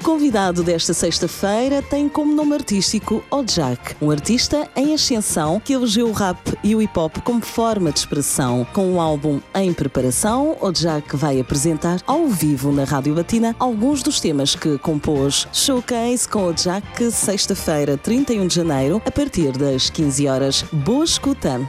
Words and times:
O 0.00 0.02
convidado 0.02 0.62
desta 0.62 0.94
sexta-feira 0.94 1.82
tem 1.82 2.08
como 2.08 2.34
nome 2.34 2.54
artístico 2.54 3.22
Ojak, 3.30 3.96
um 4.00 4.10
artista 4.10 4.66
em 4.74 4.94
ascensão 4.94 5.60
que 5.60 5.74
elegeu 5.74 6.08
o 6.08 6.12
rap 6.12 6.38
e 6.64 6.74
o 6.74 6.80
hip 6.80 6.98
hop 6.98 7.18
como 7.22 7.42
forma 7.42 7.92
de 7.92 7.98
expressão. 7.98 8.66
Com 8.72 8.94
um 8.94 8.98
álbum 8.98 9.42
em 9.54 9.74
preparação, 9.74 10.56
Ojak 10.58 11.14
vai 11.16 11.38
apresentar 11.38 12.00
ao 12.06 12.28
vivo 12.28 12.72
na 12.72 12.84
Rádio 12.84 13.12
Latina 13.12 13.54
alguns 13.58 14.02
dos 14.02 14.20
temas 14.20 14.54
que 14.54 14.78
compôs. 14.78 15.46
Showcase 15.52 16.26
com 16.26 16.44
Ojak, 16.44 17.10
sexta-feira, 17.10 17.98
31 17.98 18.46
de 18.46 18.54
janeiro, 18.54 19.02
a 19.04 19.10
partir 19.10 19.52
das 19.52 19.90
15 19.90 20.26
horas. 20.26 20.64
Boa 20.72 21.04
escuta! 21.04 21.60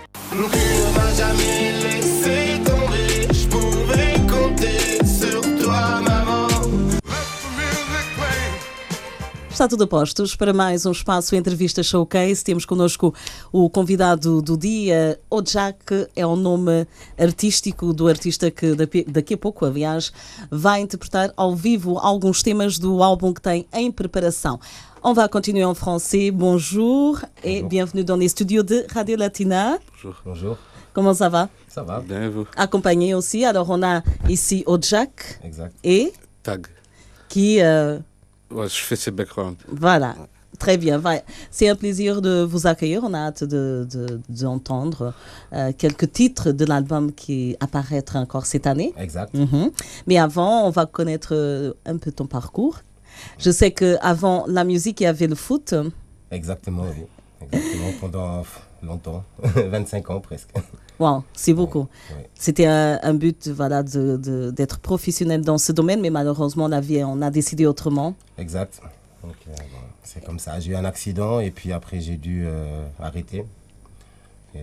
Está 9.51 9.67
tudo 9.67 9.83
a 9.83 9.87
postos 9.87 10.33
para 10.33 10.53
mais 10.53 10.85
um 10.85 10.91
espaço 10.91 11.35
entrevista 11.35 11.83
showcase. 11.83 12.41
Temos 12.41 12.65
connosco 12.65 13.13
o 13.51 13.69
convidado 13.69 14.41
do 14.41 14.57
dia, 14.57 15.19
Ojak, 15.29 16.07
é 16.15 16.25
o 16.25 16.37
nome 16.37 16.87
artístico 17.19 17.93
do 17.93 18.07
artista 18.07 18.49
que 18.49 18.73
daqui 19.07 19.33
a 19.33 19.37
pouco, 19.37 19.65
aliás, 19.65 20.13
vai 20.49 20.79
interpretar 20.79 21.33
ao 21.35 21.53
vivo 21.53 21.99
alguns 21.99 22.41
temas 22.41 22.79
do 22.79 23.03
álbum 23.03 23.33
que 23.33 23.41
tem 23.41 23.67
em 23.73 23.91
preparação. 23.91 24.57
On 25.03 25.13
va 25.13 25.27
continuer 25.27 25.65
en 25.65 25.75
français. 25.75 26.31
Bonjour, 26.31 27.17
bonjour. 27.17 27.29
et 27.43 27.61
bienvenue 27.61 28.05
dans 28.05 28.17
les 28.17 28.29
studios 28.29 28.63
de 28.63 28.85
Radio 28.93 29.17
Latina. 29.17 29.77
Bonjour. 29.91 30.15
Bonjour. 30.23 30.57
Comment 30.93 31.13
ça 31.13 31.27
va 31.27 31.49
Ça 31.67 31.83
va. 31.83 31.99
Bien, 31.99 32.29
vous 32.29 32.47
Accompagné 32.55 33.13
aussi. 33.13 33.43
Alors, 33.43 33.69
on 33.69 33.83
a 33.83 34.01
ici 34.29 34.63
Ojak. 34.65 35.39
Exact. 35.43 35.75
Et 35.83 36.13
Tag. 36.41 36.67
Qui. 37.27 37.61
Euh, 37.61 37.99
Ouais, 38.51 38.67
je 38.67 38.75
fais 38.75 38.95
ses 38.95 39.11
backgrounds. 39.11 39.57
Voilà. 39.67 40.15
Très 40.59 40.77
bien. 40.77 41.01
C'est 41.49 41.69
un 41.69 41.75
plaisir 41.75 42.21
de 42.21 42.43
vous 42.43 42.67
accueillir. 42.67 43.03
On 43.03 43.13
a 43.13 43.19
hâte 43.19 43.43
d'entendre 44.29 45.13
de, 45.51 45.57
euh, 45.57 45.71
quelques 45.75 46.11
titres 46.11 46.51
de 46.51 46.65
l'album 46.65 47.11
qui 47.13 47.55
apparaîtra 47.59 48.19
encore 48.19 48.45
cette 48.45 48.67
année. 48.67 48.93
Exact. 48.97 49.33
Mhm. 49.33 49.71
Mais 50.05 50.19
avant, 50.19 50.67
on 50.67 50.69
va 50.69 50.85
connaître 50.85 51.29
euh, 51.31 51.73
un 51.85 51.97
peu 51.97 52.11
ton 52.11 52.27
parcours. 52.27 52.81
Je 53.39 53.49
sais 53.49 53.71
qu'avant 53.71 54.45
la 54.47 54.63
musique, 54.63 55.01
il 55.01 55.05
y 55.05 55.07
avait 55.07 55.27
le 55.27 55.35
foot. 55.35 55.73
Exactement, 56.29 56.83
oui. 56.83 57.05
Exactement, 57.41 57.91
pendant 57.99 58.43
longtemps, 58.83 59.23
25 59.43 60.09
ans 60.11 60.19
presque. 60.19 60.49
Wow, 61.01 61.23
c'est 61.33 61.53
beaucoup. 61.53 61.87
C'était 62.35 62.67
un, 62.67 63.13
but 63.15 63.47
voilà, 63.47 63.81
d'être 63.81 64.75
de, 64.75 64.81
professionnel 64.81 65.41
dans 65.41 65.57
ce 65.57 65.71
domaine, 65.71 65.99
mais 65.99 66.11
malheureusement, 66.11 66.67
la 66.67 66.79
vie, 66.79 67.03
on 67.03 67.23
a 67.23 67.31
décidé 67.31 67.65
autrement. 67.65 68.13
Exact. 68.37 68.79
Euh, 69.25 69.27
c'est 70.03 70.23
comme 70.23 70.37
ça. 70.37 70.59
J'ai 70.59 70.73
eu 70.73 70.75
un 70.75 70.85
accident 70.85 71.39
et 71.39 71.49
puis 71.49 71.71
après, 71.71 72.01
j'ai 72.01 72.17
dû 72.17 72.43
euh, 72.45 72.85
arrêter. 72.99 73.45
Euh, 74.55 74.59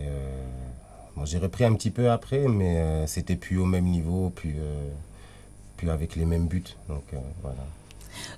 j'ai 1.25 1.39
repris 1.39 1.65
un 1.65 1.75
petit 1.75 1.91
peu 1.91 2.09
après, 2.09 2.47
mais 2.47 3.05
c'était 3.09 3.35
plus 3.35 3.59
au 3.59 3.65
même 3.65 3.87
niveau, 3.87 4.31
plus, 4.31 4.55
plus 5.77 5.91
avec 5.91 6.15
les 6.15 6.25
mêmes 6.25 6.47
buts. 6.47 6.77
Donc, 6.89 7.03
voilà. 7.43 7.65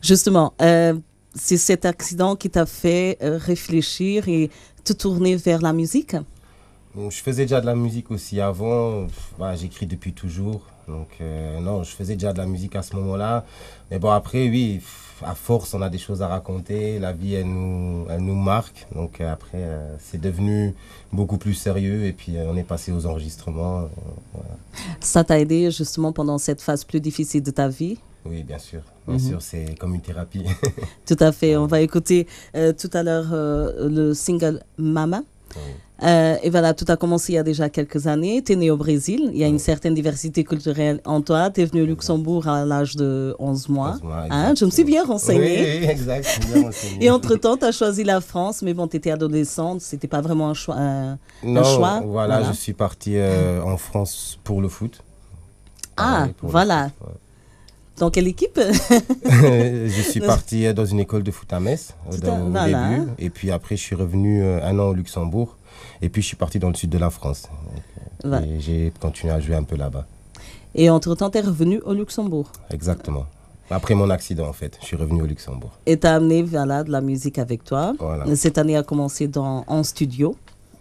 Justement, 0.01 0.55
c'est 1.35 1.59
cet 1.59 1.85
accident 1.85 2.35
qui 2.35 2.49
t'a 2.49 2.65
fait 2.65 3.19
réfléchir 3.21 4.27
et 4.31 4.49
te 4.85 4.95
tourner 4.95 5.37
vers 5.37 5.61
la 5.61 5.75
musique? 5.75 6.17
Je 6.97 7.17
faisais 7.23 7.43
déjà 7.43 7.61
de 7.61 7.67
la 7.67 7.75
musique 7.75 8.11
aussi 8.11 8.41
avant. 8.41 9.07
J'écris 9.55 9.87
depuis 9.87 10.13
toujours. 10.13 10.63
Donc, 10.91 11.09
euh, 11.21 11.61
non, 11.61 11.85
je 11.85 11.91
faisais 11.91 12.15
déjà 12.15 12.33
de 12.33 12.39
la 12.39 12.47
musique 12.47 12.75
à 12.75 12.83
ce 12.83 12.97
moment-là. 12.97 13.45
Mais 13.91 13.99
bon, 13.99 14.11
après, 14.11 14.49
oui, 14.49 14.81
à 15.23 15.35
force, 15.35 15.73
on 15.75 15.83
a 15.83 15.89
des 15.89 15.99
choses 15.99 16.21
à 16.21 16.29
raconter. 16.29 16.99
La 16.99 17.13
vie, 17.13 17.35
elle 17.35 17.47
nous, 17.47 18.07
elle 18.11 18.23
nous 18.23 18.35
marque. 18.35 18.87
Donc, 18.95 19.21
euh, 19.21 19.33
après, 19.33 19.59
euh, 19.59 19.97
c'est 20.01 20.21
devenu 20.21 20.75
beaucoup 21.13 21.39
plus 21.39 21.55
sérieux. 21.55 22.05
Et 22.05 22.13
puis, 22.13 22.35
on 22.39 22.57
est 22.57 22.65
passé 22.65 22.91
aux 22.93 23.07
enregistrements. 23.07 23.89
Ça 25.01 25.23
t'a 25.23 25.39
aidé 25.39 25.71
justement 25.71 26.13
pendant 26.13 26.39
cette 26.39 26.61
phase 26.61 26.85
plus 26.85 27.01
difficile 27.01 27.43
de 27.43 27.51
ta 27.51 27.69
vie? 27.69 27.99
Oui, 28.27 28.43
bien 28.43 28.59
sûr. 28.59 28.81
Bien 29.07 29.17
mhm. 29.17 29.21
sûr, 29.21 29.43
c'est 29.43 29.79
comme 29.79 29.95
une 29.95 30.03
thérapie. 30.03 30.45
tout 31.07 31.17
à 31.21 31.33
fait. 31.33 31.57
On 31.57 31.67
va 31.67 31.81
écouter 31.81 32.27
tout 32.53 32.91
à 32.93 33.03
l'heure 33.03 33.29
le 33.31 34.13
single 34.13 34.63
Mama. 34.77 35.23
Euh, 36.03 36.37
et 36.43 36.49
voilà, 36.49 36.73
tout 36.73 36.87
a 36.89 36.97
commencé 36.97 37.33
il 37.33 37.37
y 37.37 37.39
a 37.39 37.43
déjà 37.43 37.69
quelques 37.69 38.07
années. 38.07 38.43
Tu 38.43 38.53
es 38.53 38.57
né 38.57 38.71
au 38.71 38.77
Brésil. 38.77 39.31
Il 39.33 39.39
y 39.39 39.45
a 39.45 39.47
une 39.47 39.59
certaine 39.59 39.95
diversité 39.95 40.45
culturelle 40.45 41.01
en 41.05 41.21
toi. 41.21 41.51
Tu 41.51 41.61
es 41.61 41.65
venu 41.67 41.83
au 41.83 41.87
Luxembourg 41.87 42.49
à 42.49 42.65
l'âge 42.65 42.97
de 42.97 43.35
11 43.39 43.69
mois. 43.69 43.97
hein, 44.31 44.55
je 44.59 44.65
me 44.65 44.71
suis 44.71 44.85
bien 44.85 45.05
renseignée. 45.05 45.81
Oui, 45.81 45.89
exact. 45.89 46.41
et 47.01 47.11
entre-temps, 47.11 47.57
tu 47.59 47.67
as 47.67 47.73
choisi 47.73 48.03
la 48.03 48.21
France. 48.21 48.63
Mais 48.63 48.73
bon, 48.73 48.89
tu 48.89 48.97
étais 48.97 49.11
adolescente. 49.11 49.83
C'était 49.83 50.09
pas 50.09 50.23
vraiment 50.23 50.49
un 50.49 50.55
choix. 50.55 50.77
Un, 50.79 51.19
non, 51.43 51.65
choix. 51.65 52.01
Voilà, 52.05 52.45
je 52.45 52.53
suis 52.53 52.73
parti 52.73 53.17
euh, 53.17 53.63
en 53.63 53.77
France 53.77 54.39
pour 54.43 54.63
le 54.63 54.69
foot. 54.69 55.03
Ah, 55.99 56.29
voilà. 56.41 56.91
Dans 58.01 58.11
quelle 58.11 58.29
équipe 58.29 58.59
Je 59.25 60.03
suis 60.11 60.21
parti 60.21 60.73
dans 60.73 60.87
une 60.87 61.01
école 61.01 61.23
de 61.23 61.31
foot 61.31 61.53
à 61.53 61.61
Metz 61.61 61.95
au 62.11 62.17
début. 62.17 63.11
Et 63.19 63.29
puis 63.29 63.51
après, 63.51 63.77
je 63.77 63.83
suis 63.83 63.95
revenu 63.95 64.43
euh, 64.43 64.65
un 64.65 64.79
an 64.79 64.89
au 64.89 64.95
Luxembourg. 64.95 65.59
Et 66.01 66.09
puis, 66.09 66.23
je 66.23 66.29
suis 66.29 66.37
parti 66.37 66.59
dans 66.59 66.71
le 66.71 66.75
sud 66.75 66.89
de 66.89 66.97
la 66.97 67.11
France. 67.11 67.49
Et 68.25 68.59
j'ai 68.59 68.91
continué 68.99 69.35
à 69.35 69.39
jouer 69.39 69.55
un 69.55 69.65
peu 69.65 69.77
là-bas. 69.77 70.07
Et 70.75 70.89
entre-temps, 70.89 71.29
tu 71.29 71.39
es 71.39 71.43
revenu 71.43 71.81
au 71.81 71.93
Luxembourg 71.93 72.51
Exactement. 72.71 73.27
Après 73.71 73.95
mon 73.95 74.09
accident, 74.09 74.49
en 74.49 74.55
fait, 74.55 74.79
je 74.81 74.87
suis 74.87 74.97
revenu 74.97 75.21
au 75.21 75.27
Luxembourg. 75.27 75.73
Et 75.85 75.99
tu 75.99 76.07
as 76.07 76.15
amené 76.15 76.43
voilà, 76.43 76.83
de 76.85 76.91
la 76.91 77.03
musique 77.03 77.39
avec 77.39 77.65
toi. 77.65 77.93
Cette 78.35 78.57
année 78.57 78.79
a 78.79 78.83
commencé 78.83 79.29
dans, 79.29 79.65
en 79.67 79.83
studio. 79.83 80.37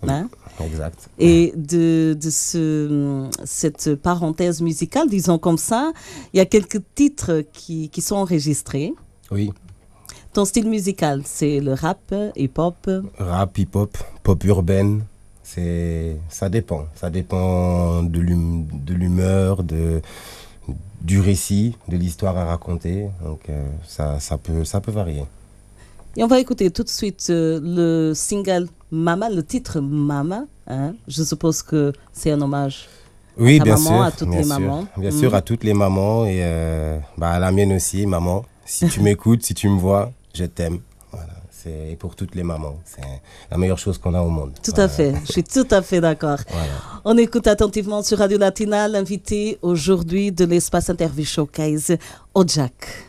Hein? 0.07 0.29
Exact. 0.61 1.09
Et 1.19 1.53
de, 1.55 2.17
de 2.19 2.29
ce, 2.29 3.29
cette 3.43 3.95
parenthèse 3.95 4.61
musicale, 4.61 5.09
disons 5.09 5.37
comme 5.37 5.57
ça, 5.57 5.91
il 6.33 6.37
y 6.37 6.39
a 6.39 6.45
quelques 6.45 6.81
titres 6.95 7.43
qui, 7.53 7.89
qui 7.89 8.01
sont 8.01 8.15
enregistrés. 8.15 8.93
Oui. 9.31 9.51
Ton 10.33 10.45
style 10.45 10.69
musical, 10.69 11.23
c'est 11.25 11.59
le 11.59 11.73
rap, 11.73 12.13
hip-hop? 12.35 12.89
Rap, 13.17 13.57
hip-hop, 13.57 13.97
pop 14.23 14.43
urbaine. 14.43 15.03
C'est, 15.43 16.17
ça 16.29 16.49
dépend. 16.49 16.85
Ça 16.95 17.09
dépend 17.09 18.03
de 18.03 18.19
l'humeur, 18.93 19.63
de, 19.63 20.01
du 21.01 21.19
récit, 21.19 21.75
de 21.87 21.97
l'histoire 21.97 22.37
à 22.37 22.45
raconter. 22.45 23.07
Donc 23.23 23.41
euh, 23.49 23.67
ça, 23.87 24.19
ça, 24.19 24.37
peut, 24.37 24.63
ça 24.63 24.79
peut 24.79 24.91
varier. 24.91 25.25
Et 26.15 26.23
on 26.23 26.27
va 26.27 26.39
écouter 26.39 26.69
tout 26.69 26.83
de 26.83 26.89
suite 26.89 27.27
euh, 27.29 27.59
le 27.61 28.13
single 28.13 28.67
Mama, 28.91 29.29
le 29.29 29.43
titre 29.43 29.79
Mama. 29.79 30.45
Hein. 30.67 30.93
Je 31.07 31.23
suppose 31.23 31.61
que 31.61 31.93
c'est 32.13 32.31
un 32.31 32.41
hommage 32.41 32.87
oui, 33.39 33.59
à 33.61 33.63
bien 33.63 33.75
maman, 33.75 33.89
sûr, 33.89 34.01
à 34.01 34.11
toutes 34.11 34.35
les 34.35 34.43
mamans. 34.43 34.87
Bien 34.97 35.11
sûr, 35.11 35.33
à 35.33 35.39
mm. 35.39 35.43
toutes 35.43 35.63
les 35.63 35.73
mamans 35.73 36.25
et 36.25 36.39
euh, 36.41 36.99
bah, 37.17 37.31
à 37.31 37.39
la 37.39 37.51
mienne 37.51 37.73
aussi, 37.73 38.05
maman. 38.05 38.45
Si 38.65 38.87
tu 38.87 39.01
m'écoutes, 39.01 39.43
si 39.43 39.53
tu 39.53 39.69
me 39.69 39.79
vois, 39.79 40.11
je 40.33 40.45
t'aime. 40.45 40.79
Voilà. 41.11 41.33
C'est 41.51 41.97
pour 41.97 42.15
toutes 42.15 42.35
les 42.35 42.43
mamans. 42.43 42.75
C'est 42.85 43.01
la 43.49 43.57
meilleure 43.57 43.79
chose 43.79 43.97
qu'on 43.97 44.13
a 44.13 44.21
au 44.21 44.29
monde. 44.29 44.51
Tout 44.61 44.73
à 44.75 44.87
fait. 44.87 45.15
Je 45.25 45.31
suis 45.31 45.43
tout 45.43 45.67
à 45.71 45.81
fait 45.81 46.01
d'accord. 46.01 46.39
On 47.05 47.17
écoute 47.17 47.47
attentivement 47.47 48.03
sur 48.03 48.19
Radio 48.19 48.37
Latina 48.37 48.87
l'invité 48.87 49.57
aujourd'hui 49.61 50.31
de 50.31 50.45
l'espace 50.45 50.89
Interview 50.89 51.25
Showcase, 51.25 51.97
Ojak. 52.35 53.08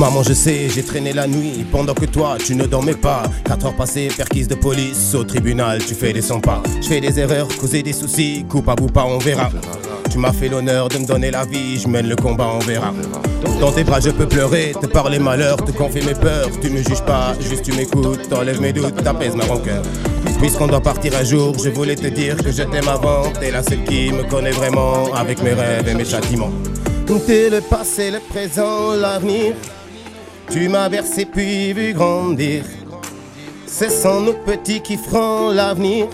Maman, 0.00 0.22
je 0.22 0.32
sais, 0.32 0.70
j'ai 0.74 0.82
traîné 0.82 1.12
la 1.12 1.26
nuit 1.26 1.66
pendant 1.70 1.92
que 1.92 2.06
toi, 2.06 2.38
tu 2.42 2.54
ne 2.54 2.64
dormais 2.64 2.94
pas. 2.94 3.24
Quatre 3.44 3.66
heures 3.66 3.76
passées, 3.76 4.08
perquise 4.16 4.48
de 4.48 4.54
police, 4.54 5.14
au 5.14 5.24
tribunal, 5.24 5.84
tu 5.86 5.94
fais 5.94 6.14
des 6.14 6.22
100 6.22 6.40
pas. 6.40 6.62
Je 6.80 6.88
fais 6.88 7.02
des 7.02 7.20
erreurs, 7.20 7.46
causer 7.58 7.82
des 7.82 7.92
soucis, 7.92 8.46
coupable 8.48 8.84
ou 8.84 8.86
pas, 8.86 9.04
on 9.04 9.18
verra. 9.18 9.50
Tu 10.10 10.16
m'as 10.16 10.32
fait 10.32 10.48
l'honneur 10.48 10.88
de 10.88 10.96
me 10.96 11.04
donner 11.04 11.30
la 11.30 11.44
vie, 11.44 11.78
je 11.78 11.86
mène 11.86 12.08
le 12.08 12.16
combat, 12.16 12.48
on 12.50 12.60
verra. 12.60 12.94
Dans 13.60 13.72
tes 13.72 13.84
bras, 13.84 14.00
je 14.00 14.08
peux 14.08 14.26
pleurer, 14.26 14.72
te 14.80 14.86
parler 14.86 15.18
malheur, 15.18 15.58
te 15.58 15.70
confier 15.70 16.00
mes 16.00 16.14
peurs. 16.14 16.48
Tu 16.62 16.70
ne 16.70 16.78
juges 16.78 17.04
pas, 17.04 17.34
juste 17.38 17.64
tu 17.64 17.72
m'écoutes, 17.72 18.26
t'enlèves 18.30 18.62
mes 18.62 18.72
doutes, 18.72 19.04
t'apaises 19.04 19.36
ma 19.36 19.44
rancœur. 19.44 19.82
Puisqu'on 20.38 20.68
doit 20.68 20.80
partir 20.80 21.14
un 21.14 21.24
jour, 21.24 21.54
je 21.62 21.68
voulais 21.68 21.96
te 21.96 22.06
dire 22.06 22.38
que 22.38 22.50
je 22.50 22.62
t'aime 22.62 22.88
avant. 22.88 23.30
T'es 23.38 23.50
la 23.50 23.62
seule 23.62 23.84
qui 23.84 24.10
me 24.12 24.22
connaît 24.22 24.52
vraiment, 24.52 25.12
avec 25.12 25.42
mes 25.42 25.52
rêves 25.52 25.88
et 25.88 25.94
mes 25.94 26.06
châtiments. 26.06 26.52
T'es 27.26 27.50
le 27.50 27.60
passé, 27.60 28.10
le 28.10 28.20
présent, 28.20 28.94
l'avenir. 28.94 29.52
Tu 30.50 30.68
m'as 30.68 30.88
versé 30.88 31.24
puis 31.24 31.72
vu 31.72 31.92
grandir. 31.92 32.64
Ce 33.66 33.88
sont 33.88 34.20
nos 34.20 34.32
petits 34.32 34.80
qui 34.80 34.96
feront 34.96 35.50
l'avenir. 35.50 36.06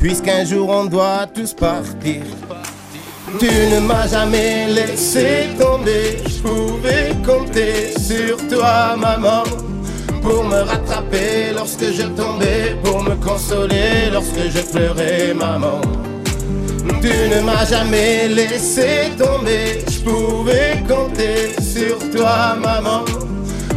puisqu'un 0.00 0.44
jour 0.44 0.68
on 0.70 0.86
doit 0.86 1.26
tous 1.32 1.52
partir. 1.52 2.22
Tu 3.38 3.46
ne 3.46 3.80
m'as 3.80 4.08
jamais 4.08 4.66
laissé 4.68 5.50
tomber, 5.58 6.16
je 6.26 6.42
pouvais 6.42 7.12
compter 7.24 7.92
sur 7.98 8.36
toi 8.48 8.96
maman 8.96 9.44
pour 10.22 10.42
me 10.44 10.62
rattraper 10.62 11.52
lorsque 11.54 11.92
je 11.92 12.02
tombais, 12.02 12.76
pour 12.82 13.02
me 13.04 13.14
consoler 13.14 14.10
lorsque 14.12 14.42
je 14.54 14.60
pleurais 14.72 15.34
maman. 15.34 15.80
Tu 17.00 17.12
ne 17.32 17.40
m'as 17.42 17.64
jamais 17.66 18.28
laissé 18.28 19.10
tomber, 19.16 19.84
je 19.88 20.00
pouvais 20.00 20.82
compter 20.88 21.52
sur 21.62 21.98
toi 22.10 22.56
maman 22.60 23.04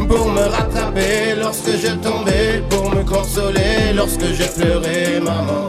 pour 0.08 0.28
me 0.28 0.40
rattraper 0.40 1.34
lorsque 1.38 1.70
je 1.70 1.92
tombais, 1.96 2.62
pour 2.68 2.90
me 2.90 3.02
consoler 3.02 3.92
lorsque 3.94 4.24
je 4.24 4.44
pleurais 4.60 5.20
maman. 5.20 5.66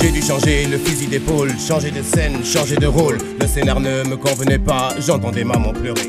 J'ai 0.00 0.10
dû 0.10 0.22
changer 0.22 0.66
le 0.66 0.78
fusil 0.78 1.06
d'épaule, 1.06 1.52
changer 1.58 1.90
de 1.90 2.02
scène, 2.02 2.44
changer 2.44 2.76
de 2.76 2.86
rôle. 2.86 3.18
Le 3.40 3.46
scénar 3.46 3.80
ne 3.80 4.04
me 4.04 4.16
convenait 4.16 4.58
pas, 4.58 4.90
j'entendais 5.00 5.44
maman 5.44 5.72
pleurer. 5.72 6.08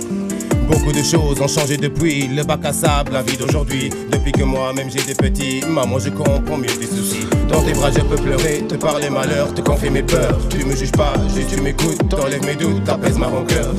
Beaucoup 0.69 0.91
de 0.91 1.01
choses 1.01 1.41
ont 1.41 1.47
changé 1.47 1.77
depuis 1.77 2.27
le 2.27 2.43
bac 2.43 2.63
à 2.63 2.73
sable, 2.73 3.13
la 3.13 3.23
vie 3.23 3.37
d'aujourd'hui. 3.37 3.89
Depuis 4.11 4.31
que 4.31 4.43
moi-même 4.43 4.89
j'ai 4.91 5.01
des 5.01 5.15
petits, 5.15 5.61
maman, 5.67 5.97
je 5.97 6.09
comprends 6.09 6.57
mieux 6.57 6.67
tes 6.67 6.85
soucis. 6.85 7.25
Dans 7.49 7.63
tes 7.63 7.73
bras, 7.73 7.89
je 7.91 8.01
peux 8.01 8.15
pleurer, 8.15 8.63
te 8.67 8.75
parler 8.75 9.09
malheur, 9.09 9.53
te 9.53 9.61
confier 9.61 9.89
mes 9.89 10.03
peurs. 10.03 10.37
Tu 10.49 10.63
me 10.65 10.75
juges 10.75 10.91
pas, 10.91 11.13
juste 11.35 11.49
tu 11.55 11.61
m'écoutes, 11.61 12.07
t'enlèves 12.09 12.45
mes 12.45 12.55
doutes, 12.55 12.83
t'apaises 12.83 13.17
ma 13.17 13.27
rancœur. 13.27 13.73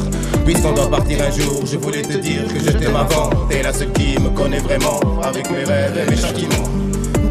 Puisqu'on 0.45 0.73
doit 0.73 0.91
partir 0.91 1.19
un 1.23 1.31
jour, 1.31 1.65
je 1.65 1.77
voulais 1.77 2.03
te 2.03 2.19
dire 2.19 2.43
que 2.53 2.59
je 2.59 2.71
t'aime 2.77 2.97
avant. 2.97 3.31
T'es 3.49 3.63
la 3.63 3.73
seule 3.73 3.93
qui 3.93 4.19
me 4.19 4.31
connaît 4.31 4.59
vraiment, 4.59 5.01
avec 5.23 5.49
mes 5.51 5.65
rêves 5.65 5.97
et 5.97 6.11
mes 6.11 6.17
châtiments. 6.17 6.69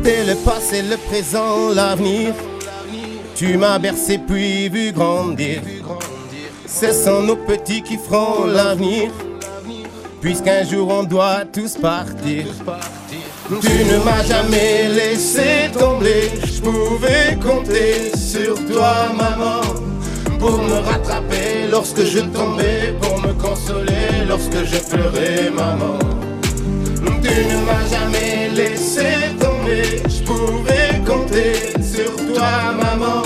T'es 0.01 0.23
le 0.23 0.35
passé, 0.35 0.81
le 0.81 0.95
présent, 0.95 1.69
l'avenir. 1.75 2.33
Tu 3.35 3.57
m'as 3.57 3.77
bercé 3.77 4.17
puis 4.17 4.69
vu 4.69 4.91
grandir. 4.93 5.61
Ce 6.65 6.93
sont 6.93 7.21
nos 7.21 7.35
petits 7.35 7.81
qui 7.81 7.97
feront 7.97 8.45
l'avenir. 8.45 9.11
Puisqu'un 10.21 10.63
jour 10.63 10.89
on 10.89 11.03
doit 11.03 11.43
tous 11.51 11.75
partir. 11.77 12.45
Tu 13.09 13.83
ne 13.85 14.03
m'as 14.03 14.23
jamais 14.23 14.89
laissé 14.89 15.71
tomber. 15.73 16.29
Je 16.45 16.61
pouvais 16.61 17.37
compter 17.41 18.15
sur 18.15 18.53
toi, 18.67 19.11
maman, 19.17 19.61
pour 20.37 20.61
me 20.61 20.75
rattraper 20.75 21.67
lorsque 21.71 22.05
je 22.05 22.19
tombais, 22.19 22.93
pour 23.01 23.19
me 23.21 23.33
consoler 23.33 24.25
lorsque 24.27 24.63
je 24.63 24.77
pleurais, 24.89 25.49
maman. 25.49 25.97
Tu 27.23 27.45
ne 27.45 27.65
m'as 27.65 27.87
jamais 27.89 28.49
laissé 28.53 29.07
tomber. 29.39 30.03
Je 30.07 30.23
pouvais 30.23 31.01
compter 31.03 31.73
sur 31.81 32.15
toi, 32.15 32.73
maman, 32.77 33.23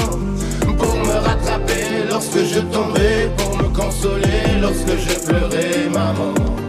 pour 0.78 0.96
me 0.96 1.28
rattraper 1.28 2.08
lorsque 2.10 2.40
je 2.46 2.60
tombais, 2.60 3.30
pour 3.36 3.58
me 3.58 3.68
consoler 3.76 4.62
lorsque 4.62 4.98
je 4.98 5.26
pleurais, 5.26 5.90
maman. 5.92 6.62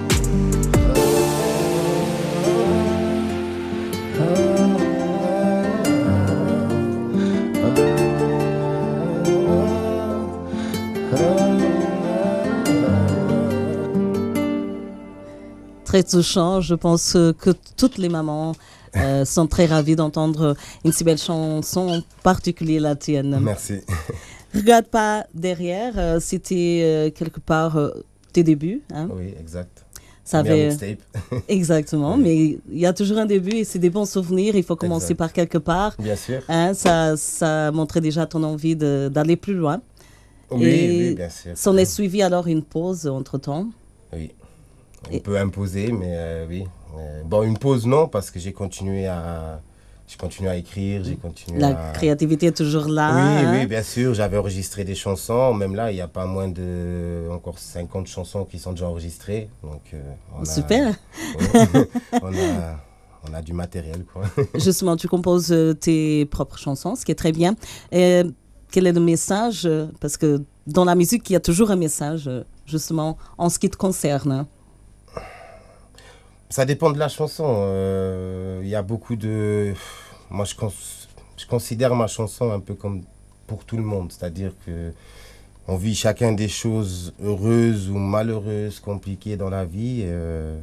Très 15.95 16.03
touchant. 16.03 16.61
Je 16.61 16.75
pense 16.75 17.13
que 17.13 17.51
toutes 17.77 17.99
les 17.99 18.09
mamans 18.09 18.57
euh, 18.97 19.25
sont 19.25 19.47
très 19.47 19.67
ravies 19.67 19.95
d'entendre 19.95 20.57
une 20.85 20.91
si 20.91 21.05
belle 21.05 21.19
chanson, 21.19 21.89
en 21.89 22.01
particulier 22.25 22.81
la 22.81 22.97
tienne. 22.97 23.39
Merci. 23.41 23.75
Regarde 24.55 24.87
pas 24.87 25.25
derrière, 25.35 25.93
euh, 25.97 26.19
c'était 26.21 26.81
euh, 26.83 27.11
quelque 27.11 27.39
part 27.39 27.79
tes 28.33 28.43
débuts. 28.43 28.83
Hein? 28.93 29.09
Oui, 29.13 29.35
exact. 29.39 29.85
Ça 30.25 30.39
avait... 30.39 30.77
Exactement, 31.49 32.17
mais 32.17 32.59
il 32.73 32.79
y 32.79 32.87
a 32.87 32.93
toujours 32.93 33.19
un 33.19 33.27
début 33.27 33.57
et 33.59 33.65
c'est 33.65 33.79
des 33.79 33.91
bons 33.91 34.09
souvenirs. 34.09 34.57
Il 34.57 34.65
faut 34.65 34.75
commencer 34.75 35.15
par 35.15 35.33
quelque 35.33 35.59
part. 35.59 35.95
Bien 35.99 36.17
sûr. 36.17 36.41
Hein, 36.49 36.75
ça, 36.75 37.17
ça 37.17 37.71
montrait 37.71 38.01
déjà 38.01 38.27
ton 38.27 38.43
envie 38.43 38.75
d'aller 38.75 39.37
plus 39.37 39.55
loin. 39.55 39.81
Oui, 40.51 40.65
oui, 40.65 41.15
bien 41.15 41.29
sûr. 41.29 41.53
S'en 41.55 41.77
est 41.77 41.85
suivi 41.85 42.21
alors 42.23 42.49
une 42.49 42.63
pause 42.65 43.07
entre-temps. 43.07 43.69
Oui. 44.13 44.33
On 45.13 45.19
peut 45.19 45.39
imposer, 45.39 45.93
mais 45.93 46.13
euh, 46.13 46.47
oui. 46.49 46.65
Euh, 46.97 47.23
bon, 47.25 47.43
une 47.43 47.59
pause, 47.59 47.87
non, 47.87 48.09
parce 48.09 48.31
que 48.31 48.39
j'ai 48.39 48.53
continué 48.53 49.07
à. 49.07 49.61
J'ai 50.07 50.19
continué 50.19 50.51
à 50.51 50.57
écrire, 50.57 51.03
j'ai 51.03 51.17
continué 51.17 51.59
La 51.59 51.93
créativité 51.95 52.49
est 52.49 52.57
toujours 52.57 52.89
là. 52.89 53.11
Oui, 53.15 53.47
hein? 53.47 53.53
oui, 53.55 53.67
bien 53.67 53.83
sûr. 53.83 54.13
J'avais 54.13 54.37
enregistré 54.37 54.85
des 54.85 54.95
chansons. 54.95 55.55
Même 55.55 55.75
là, 55.75 55.91
il 55.91 55.95
n'y 55.95 56.03
a 56.03 56.09
pas 56.09 56.27
moins 56.27 56.49
de 56.49 57.27
encore 57.33 57.59
50 57.59 58.07
chansons 58.07 58.45
qui 58.45 58.59
sont 58.59 58.73
déjà 58.73 58.87
enregistrées. 58.87 59.49
Donc, 59.63 59.81
euh, 59.95 60.03
on 60.39 60.45
Super. 60.45 60.95
on, 62.23 62.35
a, 62.35 62.77
on, 63.31 63.33
a, 63.33 63.41
du 63.41 63.55
matériel. 63.55 64.05
Quoi. 64.05 64.25
Justement, 64.57 64.95
tu 64.95 65.09
composes 65.09 65.57
tes 65.81 66.27
propres 66.27 66.59
chansons, 66.59 66.97
ce 66.97 67.07
qui 67.07 67.11
est 67.13 67.17
très 67.17 67.33
bien. 67.33 67.57
Et 67.91 68.25
quel 68.71 68.87
est 68.87 68.93
le 68.93 69.01
message? 69.01 69.67
Parce 70.01 70.19
que 70.19 70.43
dans 70.67 70.85
la 70.85 70.95
musique, 70.97 71.31
il 71.31 71.33
y 71.33 71.37
a 71.37 71.41
toujours 71.41 71.71
un 71.71 71.77
message, 71.77 72.31
justement, 72.67 73.17
en 73.39 73.49
ce 73.49 73.59
qui 73.59 73.71
te 73.71 73.79
concerne. 73.79 74.45
Ça 76.55 76.65
dépend 76.65 76.93
de 76.93 77.01
la 77.01 77.09
chanson. 77.09 77.47
Euh, 77.49 78.61
il 78.63 78.69
y 78.69 78.77
a 78.77 78.83
beaucoup 78.83 79.17
de. 79.17 79.75
Moi, 80.31 80.45
je, 80.45 80.55
je, 81.37 81.47
considère 81.47 81.97
ma 81.97 82.07
chanson 82.07 82.53
un 82.53 82.61
peu 82.61 82.75
comme 82.75 83.03
pour 83.49 83.65
tout 83.65 83.77
le 83.77 83.83
monde. 83.83 84.13
C'est-à-dire 84.13 84.53
que 84.65 84.93
on 85.67 85.77
vit 85.77 85.97
chacun 85.97 86.31
des 86.31 86.47
choses 86.47 87.13
heureuses 87.21 87.91
ou 87.91 87.99
malheureuses, 87.99 88.79
compliquées 88.79 89.37
dans 89.37 89.51
la 89.51 89.65
vie. 89.65 90.03
Euh, 90.05 90.57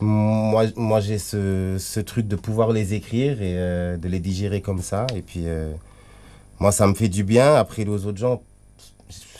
moi, 0.00 0.64
moi 0.74 0.98
j'ai 0.98 1.18
ce, 1.18 1.76
ce, 1.78 2.00
truc 2.00 2.26
de 2.26 2.34
pouvoir 2.34 2.72
les 2.72 2.94
écrire 2.94 3.40
et 3.40 3.54
euh, 3.56 3.96
de 3.96 4.08
les 4.08 4.18
digérer 4.18 4.60
comme 4.60 4.82
ça. 4.82 5.06
Et 5.14 5.22
puis, 5.22 5.44
moi, 6.58 6.72
ça 6.72 6.88
me 6.88 6.94
fait 6.94 7.08
du 7.08 7.22
bien. 7.22 7.54
Après, 7.54 7.84
les 7.84 8.06
autres 8.06 8.18
gens, 8.18 8.42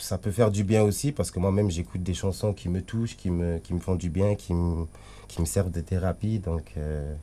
ça 0.07 0.17
peut 0.17 0.31
faire 0.31 0.51
du 0.51 0.63
bien 0.63 0.83
aussi 0.83 1.11
parce 1.11 1.31
que 1.31 1.39
moi-même 1.39 1.69
j'écoute 1.69 2.01
des 2.01 2.13
chansons 2.13 2.53
qui 2.53 2.69
me 2.69 2.81
touchent, 2.81 3.17
qui 3.17 3.29
me, 3.29 3.57
qui 3.57 3.73
me 3.73 3.79
font 3.79 3.95
du 3.95 4.09
bien, 4.09 4.35
qui 4.35 4.53
me, 4.53 4.85
qui 5.27 5.41
me 5.41 5.45
servent 5.45 5.69
de 5.69 5.81
thérapie. 5.81 6.39
Donc 6.39 6.63
euh, 6.77 7.13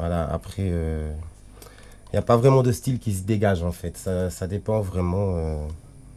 voilà, 0.00 0.28
après, 0.28 0.66
il 0.66 0.72
euh, 0.72 1.12
n'y 2.12 2.18
a 2.18 2.22
pas 2.22 2.36
vraiment 2.36 2.64
de 2.64 2.72
style 2.72 2.98
qui 2.98 3.12
se 3.14 3.22
dégage 3.22 3.62
en 3.62 3.70
fait. 3.70 3.96
Ça, 3.96 4.30
ça 4.30 4.48
dépend 4.48 4.80
vraiment 4.80 5.36
euh, 5.36 5.64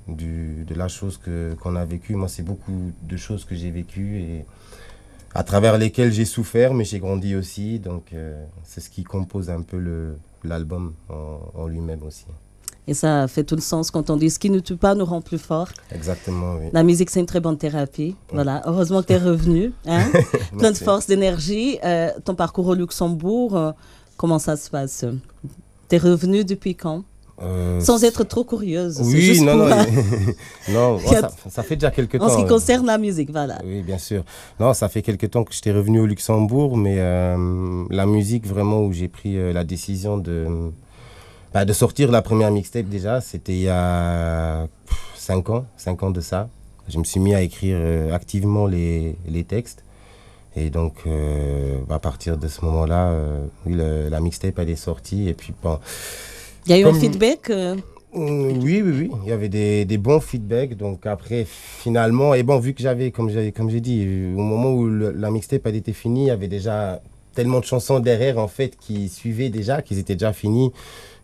du, 0.08 0.66
de 0.66 0.74
la 0.74 0.88
chose 0.88 1.20
qu'on 1.62 1.76
a 1.76 1.86
vécue. 1.86 2.16
Moi, 2.16 2.30
c'est 2.30 2.44
beaucoup 2.44 2.92
de 3.04 3.18
choses 3.18 3.46
que 3.46 3.54
j'ai 3.54 3.70
vécues 3.70 4.20
et 4.20 4.46
à 5.36 5.44
travers 5.44 5.78
lesquelles 5.78 6.12
j'ai 6.12 6.26
souffert, 6.26 6.74
mais 6.74 6.84
j'ai 6.84 6.98
grandi 6.98 7.36
aussi. 7.36 7.78
Donc 7.78 8.12
c'est 8.64 8.82
ce 8.82 8.90
qui 8.90 9.04
compose 9.04 9.52
un 9.52 9.62
peu 9.62 10.16
l'album 10.44 10.96
en 11.10 11.68
lui-même 11.68 12.02
aussi. 12.02 12.26
Et 12.88 12.94
ça 12.94 13.28
fait 13.28 13.44
tout 13.44 13.56
le 13.56 13.62
sens 13.62 13.92
quand 13.92 14.10
on 14.10 14.16
dit 14.16 14.30
ce 14.30 14.40
qui 14.40 14.50
ne 14.50 14.60
tue 14.60 14.78
pas 14.78 14.96
nous 14.96 15.04
rend 15.04 15.20
plus 15.22 15.38
fort. 15.38 15.68
Exactement, 15.92 16.56
oui. 16.56 16.70
La 16.72 16.84
musique, 16.84 17.10
c'est 17.10 17.20
une 17.20 17.26
très 17.26 17.42
bonne 17.42 17.58
thérapie. 17.58 18.16
Voilà. 18.32 18.62
Heureusement 18.66 19.02
que 19.02 19.08
tu 19.08 19.14
es 19.14 19.18
revenu. 19.18 19.74
Hein? 19.88 20.06
Plein 20.58 20.72
de 20.72 20.78
force, 20.78 21.08
d'énergie. 21.08 21.80
Euh, 21.84 22.12
ton 22.24 22.36
parcours 22.36 22.68
au 22.68 22.74
Luxembourg, 22.74 23.56
euh, 23.56 23.72
comment 24.16 24.40
ça 24.40 24.56
se 24.58 24.70
passe? 24.70 25.06
Tu 25.90 25.96
es 25.96 25.98
revenu 25.98 26.44
depuis 26.44 26.76
quand? 26.76 27.04
Euh, 27.42 27.80
Sans 27.80 28.04
être 28.04 28.24
trop 28.24 28.44
curieuse. 28.44 29.00
Oui, 29.02 29.42
non, 29.42 29.56
non, 29.56 29.68
non 30.70 31.00
ça, 31.50 31.64
fait 31.64 31.76
déjà 31.76 31.92
quelques 31.92 32.20
temps. 32.20 32.26
En 32.26 32.30
ce 32.30 32.38
qui 32.38 32.46
concerne 32.46 32.86
la 32.86 32.98
musique, 32.98 33.32
voilà. 33.32 33.60
Oui, 33.66 33.82
bien 33.82 33.98
sûr. 33.98 34.24
Non, 34.60 34.74
ça 34.74 34.90
fait 34.90 35.02
quelques 35.02 35.30
temps 35.30 35.44
que 35.44 35.54
j'étais 35.54 35.72
revenu 35.72 36.00
au 36.00 36.06
Luxembourg, 36.06 36.78
mais 36.78 36.98
la 36.98 38.06
musique, 38.06 38.46
vraiment, 38.48 38.82
où 38.82 38.94
j'ai 38.94 39.08
pris 39.08 39.36
la 39.54 39.64
décision 39.64 40.18
de 40.18 40.72
bah, 41.58 41.66
de 41.66 41.74
sortir 41.74 42.12
la 42.12 42.22
première 42.22 42.52
mixtape 42.52 42.86
déjà, 42.86 43.20
c'était 43.20 43.54
il 43.54 43.62
y 43.62 43.68
a 43.68 44.68
5 45.16 45.50
ans, 45.50 45.66
5 45.78 46.04
ans 46.04 46.12
de 46.12 46.22
ça. 46.22 46.50
Je 46.88 47.00
me 47.00 47.04
suis 47.04 47.20
mis 47.20 47.34
à 47.34 47.42
écrire 47.42 47.78
euh, 47.80 48.14
activement 48.14 48.68
les, 48.68 49.16
les, 49.28 49.44
textes. 49.44 49.84
Et 50.56 50.70
donc, 50.70 50.94
euh, 51.08 51.80
à 51.90 51.98
partir 51.98 52.38
de 52.38 52.48
ce 52.48 52.64
moment-là, 52.64 53.08
euh, 53.08 53.48
oui, 53.66 53.74
la 53.76 54.20
mixtape, 54.20 54.60
elle 54.60 54.70
est 54.70 54.76
sortie. 54.76 55.30
Et 55.30 55.34
puis, 55.34 55.52
bon, 55.64 55.80
Il 56.68 56.74
y 56.74 56.76
a 56.76 56.78
eu 56.78 56.86
un 56.86 56.94
feedback 56.94 57.50
mm, 57.50 57.80
oui, 58.14 58.84
oui, 58.84 58.92
oui. 59.00 59.12
Il 59.24 59.30
y 59.30 59.32
avait 59.32 59.50
des, 59.50 59.84
des, 59.86 59.98
bons 59.98 60.20
feedbacks. 60.20 60.78
Donc 60.78 61.08
après, 61.08 61.48
finalement, 61.48 62.36
et 62.36 62.44
bon, 62.44 62.60
vu 62.60 62.76
que 62.76 62.84
j'avais, 62.84 63.10
comme 63.10 63.32
j'ai, 63.32 63.52
comme 63.52 63.72
j'ai 63.72 63.82
dit, 63.82 64.06
au 64.36 64.42
moment 64.42 64.74
où 64.74 64.88
la 64.88 65.32
mixtape 65.32 65.66
elle 65.66 65.76
était 65.78 65.92
finie, 65.92 66.26
il 66.26 66.28
y 66.28 66.30
avait 66.30 66.50
déjà 66.50 67.02
tellement 67.34 67.62
de 67.62 67.66
chansons 67.66 68.00
derrière, 68.00 68.38
en 68.38 68.48
fait, 68.48 68.78
qui 68.80 69.10
suivaient 69.10 69.50
déjà, 69.50 69.82
qu'ils 69.82 69.98
étaient 69.98 70.14
déjà 70.16 70.34
finis 70.34 70.72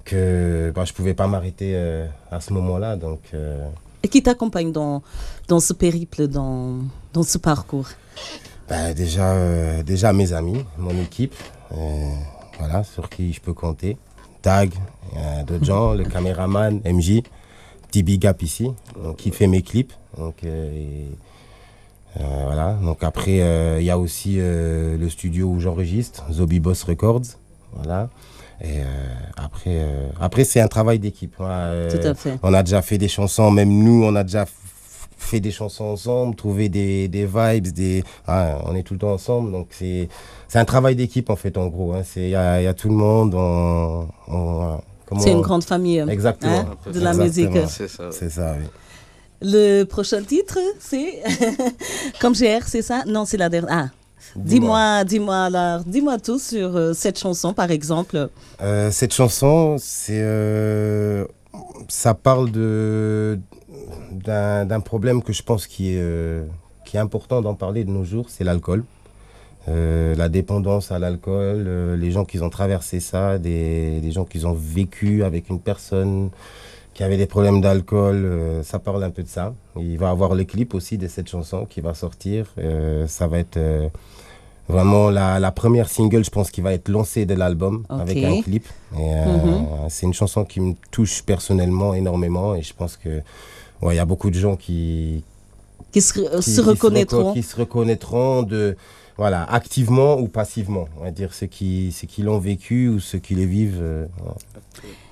que 0.05 0.71
bah, 0.75 0.85
je 0.85 0.91
ne 0.91 0.95
pouvais 0.95 1.13
pas 1.13 1.27
m'arrêter 1.27 1.73
euh, 1.75 2.05
à 2.31 2.41
ce 2.41 2.53
moment-là. 2.53 2.95
Donc, 2.95 3.19
euh. 3.33 3.67
Et 4.03 4.07
qui 4.07 4.21
t'accompagne 4.21 4.71
dans, 4.71 5.01
dans 5.47 5.59
ce 5.59 5.73
périple, 5.73 6.27
dans, 6.27 6.79
dans 7.13 7.23
ce 7.23 7.37
parcours? 7.37 7.87
Bah, 8.69 8.93
déjà, 8.93 9.33
euh, 9.33 9.83
déjà 9.83 10.13
mes 10.13 10.33
amis, 10.33 10.63
mon 10.77 10.97
équipe, 11.01 11.35
voilà, 12.59 12.83
sur 12.83 13.09
qui 13.09 13.33
je 13.33 13.41
peux 13.41 13.53
compter. 13.53 13.97
Tag, 14.41 14.73
d'autres 15.47 15.65
gens, 15.65 15.93
le 15.93 16.03
caméraman, 16.09 16.81
MJ, 16.85 17.21
petit 17.87 18.03
big 18.03 18.27
up 18.27 18.41
ici, 18.41 18.69
qui 19.17 19.31
fait 19.31 19.47
mes 19.47 19.61
clips. 19.61 19.93
Donc, 20.17 20.35
voilà. 22.19 22.73
Donc 22.83 23.03
après, 23.03 23.37
il 23.79 23.85
y 23.85 23.89
a 23.89 23.97
aussi 23.97 24.35
le 24.35 25.07
studio 25.09 25.47
où 25.47 25.59
j'enregistre, 25.61 26.25
Zobi 26.31 26.59
Boss 26.59 26.83
Records. 26.83 27.37
Voilà. 27.71 28.09
Et 28.63 28.79
après, 29.35 29.85
après 30.19 30.43
c'est 30.45 30.61
un 30.61 30.67
travail 30.67 30.99
d'équipe. 30.99 31.35
Tout 31.35 31.43
à 31.43 32.13
fait. 32.13 32.39
On 32.43 32.53
a 32.53 32.63
déjà 32.63 32.81
fait 32.81 32.97
des 32.97 33.09
chansons, 33.09 33.51
même 33.51 33.69
nous, 33.69 34.03
on 34.03 34.15
a 34.15 34.23
déjà 34.23 34.45
fait 35.23 35.39
des 35.39 35.51
chansons 35.51 35.85
ensemble, 35.85 36.35
trouver 36.35 36.69
des, 36.69 37.07
des 37.07 37.25
vibes, 37.25 37.67
des, 37.69 38.03
ah, 38.27 38.59
on 38.65 38.75
est 38.75 38.83
tout 38.83 38.93
le 38.93 38.99
temps 38.99 39.13
ensemble. 39.13 39.51
Donc 39.51 39.69
c'est 39.71 40.09
un 40.53 40.65
travail 40.65 40.95
d'équipe 40.95 41.29
en 41.29 41.35
fait, 41.35 41.57
en 41.57 41.67
gros. 41.67 41.93
Hein. 41.93 42.03
Il 42.15 42.29
y, 42.29 42.35
a, 42.35 42.61
y, 42.61 42.67
a, 42.67 42.73
tout 42.73 42.89
le 42.89 42.95
monde. 42.95 43.35
c'est 45.19 45.31
une 45.31 45.41
grande 45.41 45.63
famille 45.63 45.99
hein, 46.01 46.07
Exactement. 46.07 46.65
de 46.91 46.99
la 46.99 47.13
musique. 47.13 47.57
C'est 47.67 47.87
ça. 47.87 48.11
C'est 48.11 48.29
ça, 48.29 48.55
oui. 48.59 48.67
Le 49.45 49.83
prochain 49.83 50.21
titre, 50.23 50.57
c'est 50.79 51.21
Comme 52.21 52.33
GR, 52.33 52.65
c'est 52.65 52.81
ça? 52.81 53.03
Non, 53.05 53.25
c'est 53.25 53.35
la 53.37 53.49
dernière. 53.49 53.89
Ah. 53.91 54.02
Dis-moi, 54.35 55.03
dis-moi 55.03 55.43
alors, 55.43 55.83
dis-moi 55.85 56.17
tout 56.17 56.39
sur 56.39 56.75
euh, 56.75 56.93
cette 56.93 57.19
chanson, 57.19 57.53
par 57.53 57.71
exemple. 57.71 58.29
Euh, 58.61 58.91
cette 58.91 59.13
chanson, 59.13 59.77
c'est, 59.79 60.21
euh, 60.21 61.25
ça 61.87 62.13
parle 62.13 62.51
de 62.51 63.39
d'un 64.25 64.79
problème 64.79 65.21
que 65.21 65.33
je 65.33 65.43
pense 65.43 65.67
qui 65.67 65.95
est, 65.95 66.45
qui 66.85 66.97
est 66.97 66.99
important 66.99 67.41
d'en 67.41 67.55
parler 67.55 67.83
de 67.83 67.89
nos 67.89 68.03
jours, 68.03 68.29
c'est 68.29 68.43
l'alcool. 68.43 68.83
La 69.67 70.29
dépendance 70.29 70.91
à 70.91 70.99
l'alcool, 70.99 71.67
les 71.99 72.11
gens 72.11 72.23
qui 72.25 72.39
ont 72.39 72.49
traversé 72.49 72.99
ça, 72.99 73.37
des, 73.37 73.99
des, 74.01 74.11
gens 74.11 74.23
qui 74.23 74.45
ont 74.45 74.53
vécu 74.53 75.23
avec 75.23 75.49
une 75.49 75.59
personne 75.59 76.29
qui 76.93 77.03
avait 77.03 77.17
des 77.17 77.25
problèmes 77.25 77.59
d'alcool, 77.61 78.61
ça 78.63 78.79
parle 78.79 79.03
un 79.03 79.09
peu 79.09 79.23
de 79.23 79.27
ça. 79.27 79.53
Il 79.77 79.97
va 79.97 80.09
avoir 80.09 80.35
le 80.35 80.43
clip 80.43 80.73
aussi 80.75 80.97
de 80.97 81.07
cette 81.07 81.27
chanson 81.27 81.65
qui 81.65 81.81
va 81.81 81.93
sortir. 81.93 82.53
ça 83.07 83.27
va 83.27 83.39
être 83.39 83.57
vraiment 84.69 85.09
la, 85.09 85.39
la, 85.39 85.51
première 85.51 85.89
single, 85.89 86.23
je 86.23 86.29
pense, 86.29 86.51
qui 86.51 86.61
va 86.61 86.73
être 86.73 86.89
lancée 86.89 87.25
de 87.25 87.33
l'album 87.33 87.85
avec 87.89 88.23
un 88.23 88.41
clip. 88.41 88.67
Mhm. 88.91 89.89
C'est 89.89 90.05
une 90.05 90.13
chanson 90.13 90.45
qui 90.45 90.59
me 90.59 90.73
touche 90.91 91.23
personnellement 91.23 91.93
énormément 91.93 92.55
et 92.55 92.61
je 92.61 92.73
pense 92.73 92.97
que 92.97 93.21
il 93.91 93.95
y 93.95 93.99
a 93.99 94.05
beaucoup 94.05 94.29
de 94.29 94.39
gens 94.39 94.55
qui 94.55 95.23
qui 95.91 96.01
se, 96.01 96.61
reconnaîtront, 96.61 97.33
qui 97.33 97.43
se 97.43 97.55
reconnaîtront 97.55 98.43
de 98.43 98.75
voilà 99.17 99.43
activement 99.43 100.17
ou 100.19 100.27
passivement, 100.27 100.87
on 100.99 101.03
va 101.03 101.11
dire 101.11 101.33
ceux 101.33 101.47
qui 101.47 101.91
ceux 101.91 102.07
qui 102.07 102.23
l'ont 102.23 102.39
vécu 102.39 102.87
ou 102.87 102.99
ceux 102.99 103.19
qui 103.19 103.35
les 103.35 103.45
vivent. 103.45 103.79
Euh, 103.81 104.05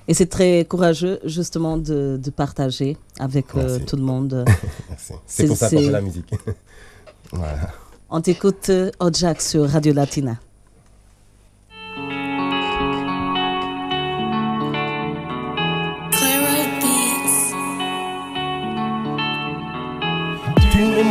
Et 0.08 0.14
c'est 0.14 0.26
très 0.26 0.64
courageux 0.64 1.20
justement 1.24 1.76
de, 1.76 2.18
de 2.22 2.30
partager 2.30 2.96
avec 3.18 3.46
euh, 3.54 3.78
tout 3.86 3.96
le 3.96 4.02
monde. 4.02 4.44
c'est 5.26 5.46
pour 5.46 5.56
ça 5.56 5.70
qu'on 5.70 5.78
fait 5.78 5.90
la 5.90 6.00
musique. 6.00 6.34
voilà. 7.32 7.70
On 8.10 8.20
t'écoute 8.20 8.68
euh, 8.70 8.90
Jack 9.12 9.40
sur 9.40 9.68
Radio 9.68 9.92
Latina. 9.92 10.36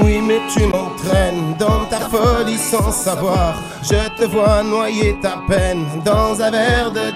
oui, 0.04 0.22
mais 0.22 0.40
tu 0.54 0.66
m'entraînes 0.66 1.56
dans 1.60 1.86
ta 1.86 2.00
folie 2.10 2.58
sans 2.58 2.92
savoir. 2.92 3.56
Je 3.84 4.10
te 4.18 4.26
vois 4.26 4.64
noyer 4.64 5.16
ta 5.22 5.42
peine 5.48 5.86
dans 6.06 6.40
un 6.42 6.52
verre 6.52 6.92
de 6.92 7.11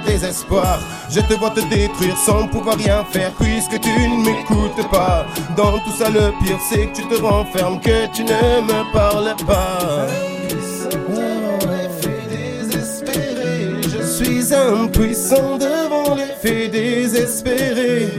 Je 1.10 1.20
te 1.22 1.34
vois 1.34 1.50
te 1.50 1.62
détruire 1.62 2.18
sans 2.18 2.48
pouvoir 2.48 2.78
rien 2.78 3.04
faire 3.12 3.32
puisque 3.40 3.80
tu 3.80 3.90
ne 3.90 4.24
m'écoutes 4.24 4.90
pas. 4.90 5.26
Dans 5.58 5.78
tout 5.80 5.92
ça, 5.98 6.10
le 6.10 6.32
pire, 6.44 6.60
c'est 6.70 6.88
que 6.88 6.98
tu 6.98 7.08
te 7.08 7.22
renfermes, 7.22 7.80
que 7.80 8.08
tu 8.14 8.24
ne 8.24 8.62
me 8.62 8.94
parles 8.94 9.36
pas. 9.46 10.08
Je 13.84 14.24
suis 14.24 14.54
impuissant 14.54 15.58
devant 15.58 16.16
les 16.16 16.34
faits 16.42 16.72
désespérés. 16.72 18.10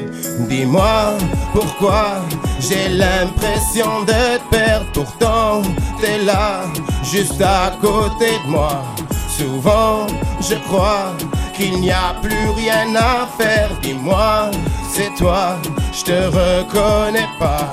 Dis-moi 0.49 1.15
pourquoi 1.53 2.23
j'ai 2.61 2.89
l'impression 2.89 4.03
de 4.03 4.39
te. 4.51 4.85
Pourtant, 4.93 5.63
t'es 6.01 6.19
là, 6.25 6.65
juste 7.03 7.41
à 7.41 7.73
côté 7.81 8.33
de 8.45 8.51
moi. 8.51 8.83
Souvent, 9.29 10.07
je 10.41 10.55
crois 10.67 11.13
qu'il 11.57 11.81
n'y 11.81 11.91
a 11.91 12.15
plus 12.23 12.51
rien 12.51 12.95
à 12.95 13.27
faire. 13.39 13.71
Dis-moi, 13.83 14.51
c'est 14.93 15.15
toi, 15.17 15.57
je 15.93 16.05
te 16.05 16.27
reconnais 16.27 17.29
pas. 17.39 17.73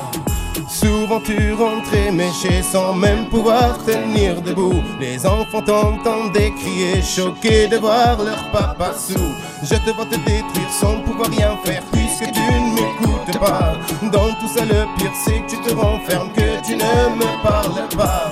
Souvent 0.70 1.20
tu 1.20 1.54
rentrais 1.54 2.12
méché 2.12 2.64
sans 2.64 2.94
même 2.94 3.28
pouvoir 3.30 3.78
tenir 3.86 4.42
debout. 4.42 4.82
Les 5.00 5.26
enfants 5.26 5.62
t'entendaient 5.62 6.52
crier, 6.52 7.02
choqués 7.02 7.68
de 7.68 7.78
voir 7.78 8.18
leur 8.24 8.52
papa 8.52 8.94
sous. 8.98 9.34
Je 9.64 9.76
te 9.76 9.92
vois 9.96 10.06
te 10.06 10.16
détruire 10.16 10.72
sans 10.72 11.00
pouvoir 11.02 11.30
rien 11.30 11.58
faire 11.64 11.84
puisque 11.92 12.32
tu 12.32 12.42
ne 12.42 12.76
m'écoutes 12.76 13.40
pas. 13.40 13.74
Dans 14.12 14.34
tout 14.40 14.48
ça, 14.48 14.66
le 14.66 14.86
pire 14.98 15.12
c'est 15.24 15.42
que 15.42 15.52
tu 15.52 15.58
te 15.62 15.74
renfermes, 15.74 16.32
que 16.34 16.66
tu 16.66 16.76
ne 16.76 17.16
me 17.16 17.44
parles 17.44 17.88
pas. 17.96 18.32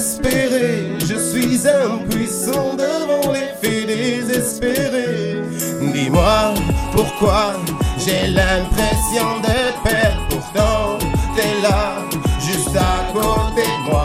Je 0.00 1.18
suis 1.18 1.66
impuissant 1.66 2.74
devant 2.74 3.32
les 3.32 3.50
faits 3.60 3.86
désespérés. 3.88 5.42
Dis-moi 5.92 6.54
pourquoi 6.92 7.54
j'ai 7.98 8.28
l'impression 8.28 9.40
de 9.40 9.48
te 9.48 9.88
perdre, 9.88 10.28
pourtant 10.30 10.98
t'es 11.34 11.60
là, 11.62 11.96
juste 12.40 12.76
à 12.76 13.12
côté 13.12 13.62
de 13.62 13.90
moi. 13.90 14.04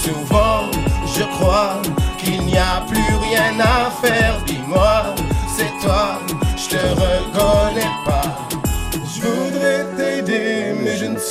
Souvent, 0.00 0.70
je 1.16 1.24
crois 1.36 1.82
qu'il 2.18 2.42
n'y 2.42 2.56
a 2.56 2.84
plus 2.86 3.16
rien 3.28 3.58
à 3.58 3.90
faire. 4.00 4.36
Dis-moi, 4.46 5.06
c'est 5.56 5.84
toi, 5.84 6.20
je 6.56 6.68
te 6.68 6.76
reconnais 6.76 7.25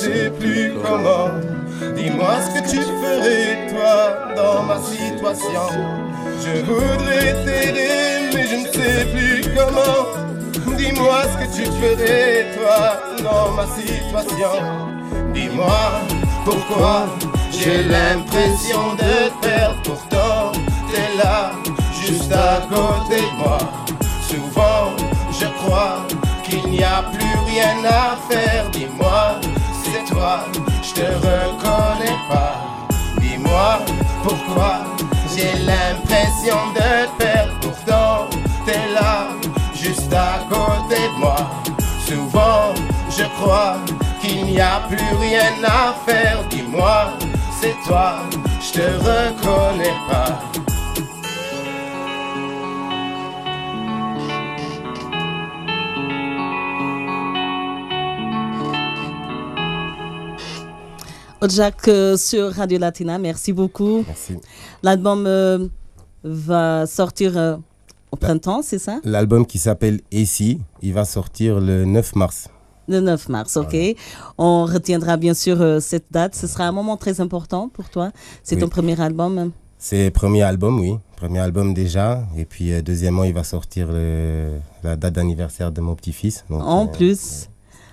sais 0.06 0.30
plus 0.30 0.72
comment. 0.82 1.30
Dis-moi 1.96 2.34
ce 2.44 2.60
que 2.60 2.70
tu 2.70 2.80
ferais, 2.80 3.68
toi, 3.70 4.34
dans 4.36 4.62
ma 4.62 4.78
situation. 4.78 5.66
Je 6.42 6.62
voudrais 6.64 7.32
t'aider, 7.44 8.30
mais 8.32 8.46
je 8.46 8.56
ne 8.62 8.66
sais 8.66 9.04
plus 9.12 9.42
comment. 9.56 10.76
Dis-moi 10.76 11.22
ce 11.32 11.36
que 11.44 11.56
tu 11.56 11.64
ferais, 11.80 12.46
toi, 12.56 13.24
dans 13.24 13.52
ma 13.52 13.66
situation. 13.66 14.62
Dis-moi 15.34 15.82
pourquoi 16.44 17.06
j'ai 17.50 17.82
l'impression 17.84 18.94
de 18.94 19.14
te 19.28 19.46
perdre. 19.46 19.82
Pourtant, 19.82 20.52
t'es 20.90 21.16
là, 21.22 21.52
juste 22.00 22.32
à 22.32 22.60
côté 22.68 23.20
de 23.20 23.36
moi. 23.38 23.58
Souvent, 24.28 24.94
je 25.40 25.46
crois 25.58 26.06
qu'il 26.44 26.70
n'y 26.70 26.84
a 26.84 27.02
plus 27.12 27.52
rien 27.52 27.76
à 27.84 28.16
faire. 28.30 28.70
Dis-moi, 28.70 29.05
je 30.82 30.92
te 30.94 31.06
reconnais 31.06 32.18
pas. 32.28 32.54
Dis-moi 33.20 33.78
pourquoi 34.22 34.80
j'ai 35.34 35.52
l'impression 35.64 36.56
de 36.74 37.06
te 37.06 37.24
perdre. 37.24 37.52
Pourtant, 37.60 38.26
t'es 38.64 38.92
là 38.94 39.28
juste 39.74 40.12
à 40.12 40.38
côté 40.48 41.00
de 41.00 41.18
moi. 41.20 41.36
Souvent, 42.06 42.74
je 43.10 43.24
crois 43.36 43.76
qu'il 44.20 44.44
n'y 44.46 44.60
a 44.60 44.80
plus 44.88 45.16
rien 45.20 45.52
à 45.64 45.94
faire. 46.06 46.38
Dis-moi, 46.50 47.12
c'est 47.60 47.76
toi, 47.86 48.16
je 48.60 48.72
te 48.72 48.86
reconnais 49.08 49.96
pas. 50.08 50.55
Jack 61.48 61.88
euh, 61.88 62.16
sur 62.16 62.50
Radio 62.52 62.78
Latina, 62.78 63.18
merci 63.18 63.52
beaucoup. 63.52 64.04
Merci. 64.06 64.36
L'album 64.82 65.26
euh, 65.26 65.68
va 66.24 66.86
sortir 66.86 67.36
euh, 67.36 67.56
au 68.10 68.16
printemps, 68.16 68.62
c'est 68.62 68.78
ça? 68.78 69.00
L'album 69.04 69.46
qui 69.46 69.58
s'appelle 69.58 70.00
Ici, 70.10 70.60
il 70.82 70.94
va 70.94 71.04
sortir 71.04 71.60
le 71.60 71.84
9 71.84 72.16
mars. 72.16 72.48
Le 72.88 73.00
9 73.00 73.28
mars, 73.28 73.56
ok. 73.56 73.76
On 74.38 74.64
retiendra 74.64 75.16
bien 75.16 75.34
sûr 75.34 75.82
cette 75.82 76.06
date. 76.10 76.34
Ce 76.34 76.46
sera 76.46 76.64
un 76.64 76.72
moment 76.72 76.96
très 76.96 77.20
important 77.20 77.68
pour 77.68 77.88
toi. 77.88 78.12
C'est 78.44 78.56
ton 78.56 78.68
premier 78.68 78.98
album? 79.00 79.50
C'est 79.76 80.10
premier 80.12 80.42
album, 80.42 80.78
oui. 80.78 80.96
Premier 81.16 81.40
album 81.40 81.74
déjà. 81.74 82.22
Et 82.36 82.44
puis 82.44 82.80
deuxièmement, 82.82 83.24
il 83.24 83.34
va 83.34 83.42
sortir 83.42 83.88
la 84.84 84.96
date 84.96 85.14
d'anniversaire 85.14 85.72
de 85.72 85.80
mon 85.80 85.96
petit-fils. 85.96 86.44
En 86.48 86.86
plus. 86.86 87.48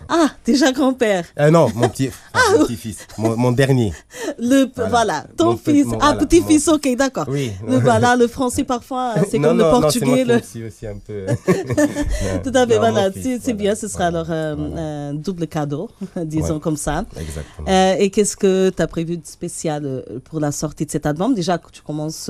Ah, 0.10 0.30
déjà 0.46 0.72
grand-père. 0.72 1.26
Euh, 1.40 1.50
non, 1.50 1.70
mon 1.76 1.90
petit, 1.90 2.10
ah, 2.34 2.40
petit-fils, 2.60 3.06
mon, 3.18 3.52
dernier. 3.52 3.94
Le, 4.40 4.68
voilà. 4.90 5.26
ton 5.38 5.58
fils. 5.58 5.88
ah, 6.00 6.16
petit-fils, 6.16 6.68
ok, 6.68 6.96
d'accord. 6.96 7.26
Oui. 7.28 7.52
Le, 7.68 7.78
voilà, 7.80 8.16
le 8.16 8.28
français 8.28 8.64
parfois, 8.64 9.16
c'est 9.30 9.40
comme 9.40 9.58
le 9.58 9.64
portugais. 9.64 10.26
Non, 10.26 10.40
le... 10.56 10.68
aussi 10.68 10.88
un 10.88 10.98
peu. 10.98 11.26
Tout 12.44 12.52
à 12.54 12.68
fait, 12.68 12.78
voilà. 12.78 13.10
C'est 13.14 13.54
bien, 13.54 13.76
ce 13.76 13.88
sera 13.88 14.06
alors 14.06 14.28
euh, 14.30 15.12
un 15.12 15.14
double 15.14 15.48
cadeau, 15.48 15.90
disons 16.18 16.60
comme 16.60 16.78
ça. 16.78 17.06
Exactement. 17.20 17.68
Euh, 17.68 17.96
et 18.00 18.10
qu'est-ce 18.10 18.36
que 18.36 18.70
tu 18.70 18.82
as 18.82 18.88
prévu 18.88 19.18
de 19.18 19.26
spécial 19.26 19.86
euh, 19.86 20.20
pour 20.24 20.40
la 20.40 20.52
sortie 20.52 20.86
de 20.86 20.92
cet 20.92 21.06
album? 21.06 21.34
Déjà 21.34 21.60
tu 21.72 21.82
commences 21.82 22.30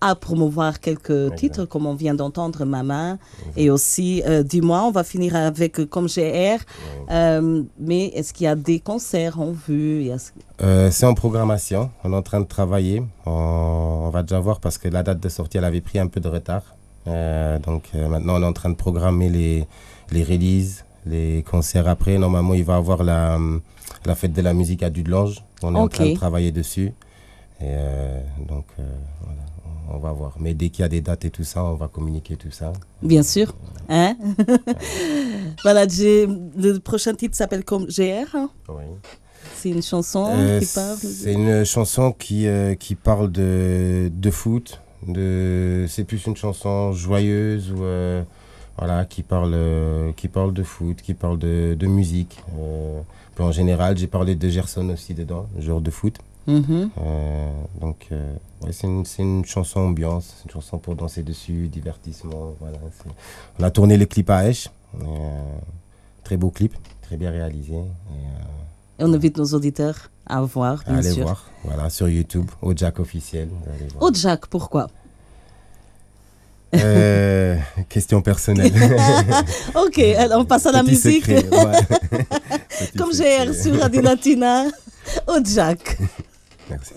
à 0.00 0.14
promouvoir 0.14 0.80
quelques 0.80 1.34
titres, 1.36 1.64
comme 1.64 1.86
on 1.86 1.94
vient 1.94 2.14
d'entendre, 2.14 2.64
Maman, 2.64 3.18
et 3.56 3.70
aussi 3.70 4.22
Dis-moi, 4.44 4.82
on 4.84 4.90
va 4.90 5.04
finir 5.04 5.36
avec 5.36 5.84
Comme 5.88 6.06
GR. 6.06 6.58
Mais 7.78 8.06
est-ce 8.14 8.32
qu'il 8.32 8.44
y 8.44 8.48
a 8.48 8.56
des 8.56 8.80
concerts 8.80 9.40
en 9.40 9.52
vue? 9.52 10.10
C'est 10.58 11.06
en 11.06 11.14
programmation. 11.14 11.90
On 12.02 12.12
est 12.12 12.16
en 12.16 12.22
train 12.22 12.40
de 12.40 12.46
travailler. 12.46 13.02
On, 13.26 14.10
va 14.12 14.22
déjà 14.22 14.40
voir 14.40 14.60
parce 14.60 14.78
que 14.78 14.88
la 14.88 15.02
date 15.02 15.20
de 15.20 15.28
sortie, 15.28 15.58
elle 15.58 15.64
avait 15.64 15.80
pris 15.80 15.98
un 15.98 16.06
peu 16.06 16.20
de 16.20 16.28
retard. 16.28 16.62
donc 17.06 17.84
maintenant, 17.94 18.38
on 18.38 18.42
est 18.42 18.46
en 18.46 18.52
train 18.52 18.70
de 18.70 18.76
programmer 18.76 19.28
les, 19.28 19.66
les 20.10 20.24
releases, 20.24 20.84
les 21.06 21.44
concerts 21.48 21.88
après. 21.88 22.18
Normalement, 22.18 22.54
il 22.54 22.64
va 22.64 22.74
y 22.74 22.76
avoir 22.76 23.02
la, 23.02 23.38
la 24.06 24.14
fête 24.14 24.32
de 24.32 24.42
la 24.42 24.52
musique 24.54 24.82
à 24.82 24.90
Dudelange. 24.90 25.42
On 25.62 25.74
est 25.74 25.78
en 25.78 25.88
train 25.88 26.06
de 26.06 26.14
travailler 26.14 26.52
dessus. 26.52 26.92
Et 27.60 27.66
euh, 27.66 28.20
donc, 28.48 28.64
euh, 28.78 28.82
voilà, 29.22 29.40
on 29.90 29.98
va 29.98 30.12
voir. 30.12 30.34
Mais 30.38 30.54
dès 30.54 30.68
qu'il 30.68 30.82
y 30.82 30.86
a 30.86 30.88
des 30.88 31.00
dates 31.00 31.24
et 31.24 31.30
tout 31.30 31.44
ça, 31.44 31.64
on 31.64 31.74
va 31.74 31.88
communiquer 31.88 32.36
tout 32.36 32.50
ça. 32.50 32.72
Bien 33.02 33.22
sûr. 33.22 33.54
Hein? 33.88 34.16
voilà, 35.62 35.84
le 35.86 36.78
prochain 36.78 37.14
titre 37.14 37.36
s'appelle 37.36 37.64
comme 37.64 37.86
GR. 37.86 38.34
Hein? 38.34 38.50
Oui. 38.68 38.84
C'est 39.56 39.70
une 39.70 39.82
chanson 39.82 40.26
euh, 40.30 40.60
qui 40.60 40.66
parle 40.66 40.96
C'est 40.96 41.32
une 41.32 41.64
chanson 41.64 42.12
qui, 42.12 42.46
qui 42.78 42.94
parle 42.94 43.30
de, 43.30 44.10
de 44.12 44.30
foot. 44.30 44.80
De, 45.06 45.84
c'est 45.88 46.04
plus 46.04 46.26
une 46.26 46.36
chanson 46.36 46.92
joyeuse 46.92 47.70
ou 47.70 47.84
voilà, 48.76 49.04
qui 49.04 49.22
parle, 49.22 49.56
qui 50.16 50.28
parle 50.28 50.52
de 50.52 50.62
foot, 50.62 51.00
qui 51.02 51.14
parle 51.14 51.38
de, 51.38 51.76
de 51.78 51.86
musique. 51.86 52.38
Euh, 52.58 53.00
en 53.38 53.52
général, 53.52 53.96
j'ai 53.96 54.06
parlé 54.06 54.34
de 54.34 54.48
Gerson 54.48 54.88
aussi 54.90 55.14
dedans, 55.14 55.46
genre 55.58 55.80
de 55.80 55.90
foot. 55.90 56.18
Mm-hmm. 56.48 56.88
Euh, 56.98 57.50
donc, 57.80 58.06
euh, 58.12 58.34
c'est 58.70 58.86
une, 58.86 59.04
une, 59.18 59.44
chanson 59.44 59.80
ambiance, 59.80 60.42
une 60.44 60.50
chanson 60.50 60.78
pour 60.78 60.94
danser 60.94 61.22
dessus, 61.22 61.68
divertissement. 61.68 62.54
Voilà, 62.60 62.78
on 63.58 63.62
a 63.62 63.70
tourné 63.70 63.96
le 63.96 64.06
clip 64.06 64.30
à 64.30 64.48
Esch. 64.48 64.68
très 66.22 66.36
beau 66.36 66.50
clip, 66.50 66.74
très 67.02 67.16
bien 67.16 67.30
réalisé. 67.30 67.74
Et, 67.74 69.04
on 69.04 69.12
invite 69.12 69.36
nos 69.38 69.46
auditeurs 69.46 70.10
à 70.26 70.40
voir, 70.42 70.82
bien 70.86 70.98
allez 70.98 71.10
sûr. 71.10 71.24
voir, 71.24 71.44
voilà, 71.64 71.90
sur 71.90 72.08
YouTube, 72.08 72.50
au 72.62 72.74
Jack 72.76 73.00
officiel. 73.00 73.48
Au 74.00 74.12
Jack, 74.12 74.46
pourquoi? 74.46 74.88
Euh, 76.74 77.56
question 77.88 78.20
personnelle. 78.20 78.72
ok, 79.74 79.98
alors 79.98 80.40
on 80.40 80.44
passe 80.44 80.66
à 80.66 80.72
la 80.72 80.82
musique. 80.82 81.26
Comme 82.98 83.12
j'ai 83.12 83.44
reçu 83.44 83.72
Radio 83.72 84.00
Latina 84.00 84.64
au 85.26 85.38
Jack. 85.44 85.98
Merci. 86.70 86.94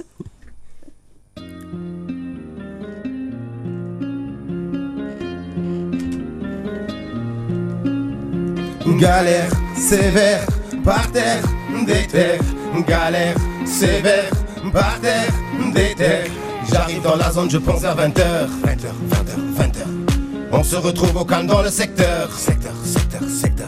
Galère 9.00 9.50
sévère, 9.76 10.46
par 10.84 11.12
terre, 11.12 11.44
des 11.86 12.08
terres. 12.08 12.42
Galère 12.88 13.36
sévère, 13.66 14.32
par 14.74 15.00
terre, 15.00 15.32
des 15.74 15.94
terres. 15.96 16.28
J'arrive 16.72 17.02
dans 17.04 17.16
la 17.16 17.32
zone, 17.32 17.50
je 17.50 17.58
pense 17.58 17.84
à 17.84 17.94
20h. 17.94 18.48
20h, 18.64 18.88
20h, 19.10 19.60
20h. 19.60 20.08
On 20.52 20.64
se 20.64 20.76
retrouve 20.78 21.16
au 21.18 21.26
calme 21.26 21.48
dans 21.48 21.62
le 21.62 21.70
secteur. 21.70 22.32
Secteur, 22.32 22.74
secteur, 22.84 23.22
secteur. 23.30 23.68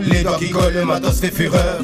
Les 0.00 0.22
doigts 0.22 0.38
qui 0.38 0.50
collent, 0.50 0.74
le 0.74 0.84
matos 0.84 1.20
fait 1.20 1.30
fureur. 1.30 1.80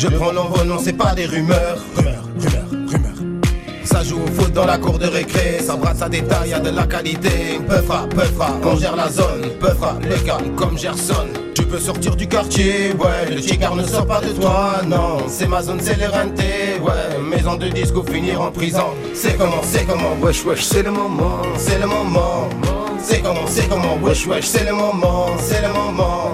Je 0.00 0.08
prends 0.08 0.32
l'envol, 0.32 0.66
non, 0.66 0.78
c'est 0.82 0.94
pas 0.94 1.14
des 1.14 1.26
rumeurs. 1.26 1.76
Rumeurs, 1.94 2.24
rumeurs, 2.38 2.88
rumeurs. 2.90 3.42
Ça 3.84 4.02
joue 4.02 4.16
au 4.16 4.26
foot 4.28 4.50
dans 4.50 4.64
la 4.64 4.78
cour 4.78 4.98
de 4.98 5.06
récré, 5.06 5.58
ça 5.60 5.76
brasse 5.76 6.00
à 6.00 6.08
détail, 6.08 6.48
y'a 6.48 6.58
de 6.58 6.70
la 6.70 6.86
qualité. 6.86 7.60
Peu 7.68 7.82
fra, 7.82 8.06
peu 8.08 8.22
fra, 8.22 8.48
on 8.64 8.76
gère 8.76 8.96
la 8.96 9.10
zone. 9.10 9.50
Peu 9.60 9.74
fra, 9.74 9.98
les 10.00 10.24
gars, 10.26 10.38
comme 10.56 10.78
Gerson. 10.78 11.26
Tu 11.54 11.64
peux 11.64 11.78
sortir 11.78 12.16
du 12.16 12.26
quartier, 12.26 12.94
ouais, 12.98 13.34
le 13.34 13.42
chicard 13.42 13.76
ne 13.76 13.82
sort 13.82 14.06
pas 14.06 14.22
de 14.22 14.28
toi, 14.28 14.80
non. 14.86 15.18
C'est 15.28 15.46
ma 15.46 15.62
zone, 15.62 15.80
c'est 15.82 15.98
les 15.98 16.06
ouais. 16.06 17.22
Maison 17.22 17.56
de 17.56 17.68
disco, 17.68 18.02
finir 18.02 18.40
en 18.40 18.50
prison. 18.50 18.94
C'est 19.12 19.36
comment, 19.36 19.60
c'est 19.62 19.84
comment, 19.84 20.16
wesh, 20.22 20.46
wesh, 20.46 20.64
c'est 20.64 20.82
le 20.82 20.92
moment, 20.92 21.42
c'est 21.58 21.78
le 21.78 21.86
moment. 21.86 22.48
C'est 23.02 23.20
comment, 23.20 23.46
c'est 23.46 23.68
comment, 23.68 23.98
wesh, 24.02 24.26
wesh, 24.26 24.46
c'est 24.46 24.64
le 24.64 24.72
moment, 24.72 25.26
c'est 25.38 25.60
le 25.60 25.68
moment. 25.68 26.32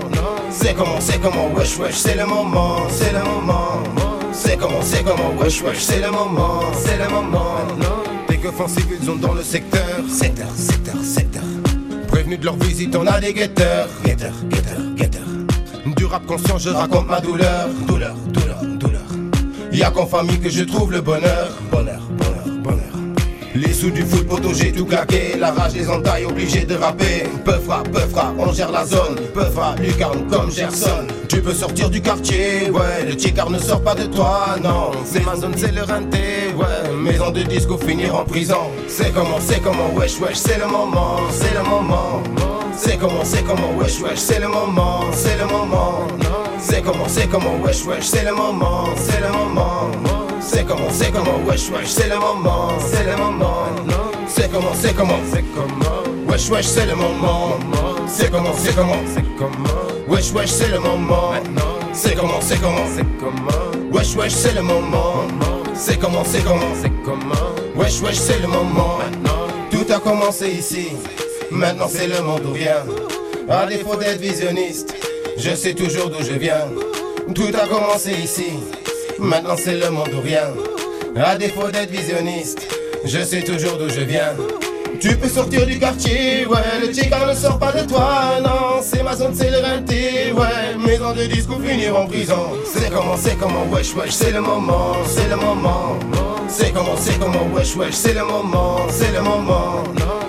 C'est 0.59 0.75
comment, 0.75 1.01
c'est 1.01 1.21
comment, 1.21 1.49
wesh, 1.55 1.79
wesh, 1.79 1.95
c'est 1.95 2.17
le 2.17 2.27
moment, 2.27 2.89
c'est 2.89 3.13
le 3.13 3.23
moment. 3.23 3.83
C'est 4.33 4.57
comment, 4.57 4.83
c'est 4.83 5.05
comment, 5.05 5.33
wesh, 5.41 5.63
wesh, 5.63 5.79
c'est 5.79 6.01
le 6.01 6.11
moment, 6.11 6.61
c'est 6.75 6.99
le 6.99 7.09
moment. 7.09 7.57
Que 8.43 8.53
font 8.53 8.67
ils 9.01 9.11
ont 9.11 9.17
dans 9.17 9.35
le 9.35 9.43
secteur, 9.43 9.83
secteur, 10.09 10.51
secteur, 10.55 11.03
secteur. 11.03 11.43
Prévenu 12.07 12.37
de 12.37 12.45
leur 12.45 12.55
visite, 12.57 12.95
on 12.95 13.05
a 13.07 13.19
des 13.19 13.33
guetteurs, 13.33 13.89
guetteurs, 14.05 14.37
guetteurs, 14.49 14.95
guetteurs. 14.95 15.23
Du 15.97 16.05
rap 16.05 16.25
conscient, 16.27 16.57
je 16.59 16.69
raconte 16.69 17.09
ma 17.09 17.21
douleur, 17.21 17.69
douleur, 17.89 18.15
douleur, 18.29 18.63
douleur. 18.63 19.03
Y'a 19.73 19.91
qu'en 19.91 20.07
famille 20.07 20.39
que 20.39 20.51
je 20.51 20.63
trouve 20.63 20.93
le 20.93 21.01
bonheur, 21.01 21.49
bonheur. 21.73 22.06
Les 23.57 23.73
sous 23.73 23.91
du 23.91 24.03
foot, 24.03 24.29
poteau, 24.29 24.53
j'ai 24.53 24.71
tout 24.71 24.85
claqué. 24.85 25.35
La 25.39 25.51
rage, 25.51 25.73
les 25.75 25.89
entailles, 25.89 26.27
obligé 26.27 26.67
de 26.67 26.75
rapper. 26.75 27.25
Peu 27.43 27.59
fra, 27.59 27.83
peu 27.85 28.01
fra, 28.01 28.35
on 28.39 28.53
gère 28.53 28.71
la 28.71 28.85
zone. 28.85 29.17
Peu 29.33 29.45
fra, 29.47 29.75
lucarne 29.77 30.27
comme 30.31 30.51
Gerson. 30.51 31.07
Tu 31.27 31.41
peux 31.41 31.55
sortir 31.55 31.89
du 31.89 32.03
quartier, 32.03 32.71
ouais. 32.71 33.07
Le 33.09 33.17
ticard 33.17 33.49
ne 33.49 33.59
sort 33.59 33.81
pas 33.81 33.95
de 33.95 34.05
toi, 34.05 34.57
non. 34.63 34.91
C'est 35.07 35.25
ma 35.25 35.37
zone, 35.37 35.55
c'est 35.57 35.75
le 35.75 35.83
renté, 35.85 36.53
ouais. 36.55 36.95
Maison 37.03 37.31
de 37.31 37.43
disco, 37.45 37.79
finir 37.79 38.15
en 38.15 38.25
prison. 38.25 38.71
C'est 38.89 39.15
comment, 39.15 39.39
c'est 39.41 39.63
comment, 39.63 39.91
wesh, 39.95 40.21
wesh, 40.21 40.37
c'est 40.37 40.59
le 40.59 40.67
moment, 40.67 41.17
c'est 41.31 41.55
le 41.55 41.63
moment. 41.63 42.23
C'est 42.77 42.99
comment, 42.99 43.25
c'est 43.25 43.43
comment, 43.43 43.75
wesh, 43.79 44.01
wesh, 44.01 44.19
c'est 44.19 44.39
le 44.39 44.49
moment, 44.49 45.01
c'est 45.13 45.39
le 45.39 45.47
moment. 45.47 46.07
C'est 46.61 46.83
comment, 46.83 47.09
c'est 47.09 47.27
comment, 47.27 47.57
wesh, 47.65 47.87
wesh, 47.87 48.05
c'est 48.05 48.25
le 48.25 48.35
moment, 48.35 48.85
c'est 48.97 49.21
le 49.21 49.33
moment. 49.33 50.06
C'est 50.49 50.65
comment, 50.65 50.89
c'est 50.91 51.11
comment, 51.11 51.39
wesh 51.45 51.71
wesh, 51.71 51.89
c'est 51.89 52.09
le 52.09 52.19
moment, 52.19 52.69
c'est 52.79 53.05
le 53.05 53.17
moment. 53.17 53.67
C'est 54.29 54.51
comment, 54.51 54.73
c'est 54.75 54.95
comment, 54.95 55.19
c'est 55.33 55.45
comment. 55.55 56.29
Wesh 56.29 56.49
wesh, 56.51 56.67
c'est 56.67 56.87
le 56.87 56.95
moment. 56.95 57.57
C'est 58.09 58.31
comment, 58.31 58.55
c'est 58.57 58.75
comment, 58.75 59.03
c'est 59.13 59.25
comment. 59.37 60.07
Wesh 60.09 60.33
wesh, 60.33 60.49
c'est 60.51 60.69
le 60.69 60.79
moment. 60.79 61.33
C'est 61.93 62.15
comment, 62.15 62.41
c'est 62.41 62.61
comment, 62.61 62.87
c'est 62.95 63.05
comment. 63.19 63.93
Wesh 63.93 64.15
wesh, 64.15 64.33
c'est 64.33 64.55
le 64.55 64.63
moment. 64.63 65.25
C'est 65.75 65.99
comment, 65.99 66.25
c'est 66.25 66.45
comment, 66.45 66.75
c'est 66.81 66.93
comment. 67.05 67.53
Wesh 67.75 68.01
wesh, 68.01 68.17
c'est 68.17 68.41
le 68.41 68.47
moment. 68.47 68.99
Tout 69.71 69.93
a 69.93 69.99
commencé 69.99 70.49
ici. 70.49 70.89
Maintenant 71.51 71.89
c'est 71.89 72.07
le 72.07 72.23
monde 72.23 72.47
où 72.47 72.53
vient. 72.53 72.85
À 73.49 73.67
défaut 73.67 73.97
d'être 73.97 74.21
visionniste, 74.21 74.95
je 75.37 75.55
sais 75.55 75.75
toujours 75.75 76.09
d'où 76.09 76.23
je 76.23 76.33
viens. 76.35 76.69
Tout 77.35 77.51
a 77.61 77.67
commencé 77.67 78.13
ici. 78.13 78.53
Maintenant 79.19 79.57
c'est 79.57 79.79
le 79.79 79.91
monde 79.91 80.13
ou 80.15 80.21
rien. 80.21 80.53
À 81.17 81.37
défaut 81.37 81.69
d'être 81.71 81.91
visionniste, 81.91 82.67
je 83.05 83.21
sais 83.23 83.43
toujours 83.43 83.79
d'où 83.79 83.89
je 83.89 84.01
viens. 84.01 84.35
Tu 85.01 85.17
peux 85.17 85.29
sortir 85.29 85.67
du 85.67 85.79
quartier, 85.79 86.47
ouais, 86.47 86.59
le 86.81 86.91
ticard 86.91 87.27
ne 87.27 87.35
sort 87.35 87.59
pas 87.59 87.73
de 87.73 87.87
toi, 87.87 88.39
non, 88.43 88.81
c'est 88.83 89.03
ma 89.03 89.15
zone, 89.15 89.35
c'est 89.35 89.51
le 89.51 89.59
renté, 89.59 90.33
ouais, 90.33 90.77
maison 90.87 91.13
de 91.13 91.25
disque 91.27 91.51
ou 91.51 91.61
finir 91.61 91.99
en 91.99 92.07
prison. 92.07 92.53
C'est 92.65 92.91
comment, 92.91 93.17
c'est 93.17 93.37
comment, 93.39 93.65
wesh, 93.71 93.95
wesh, 93.95 94.11
c'est 94.11 94.33
le 94.33 94.41
moment, 94.41 94.95
c'est 95.07 95.29
le 95.29 95.37
moment. 95.37 95.99
C'est 96.49 96.73
comment, 96.73 96.97
c'est 96.97 97.19
comment, 97.19 97.47
wesh, 97.55 97.77
wesh, 97.77 97.95
c'est 97.95 98.15
le 98.15 98.25
moment, 98.25 98.87
c'est 98.89 99.13
le 99.13 99.23
moment. 99.23 99.85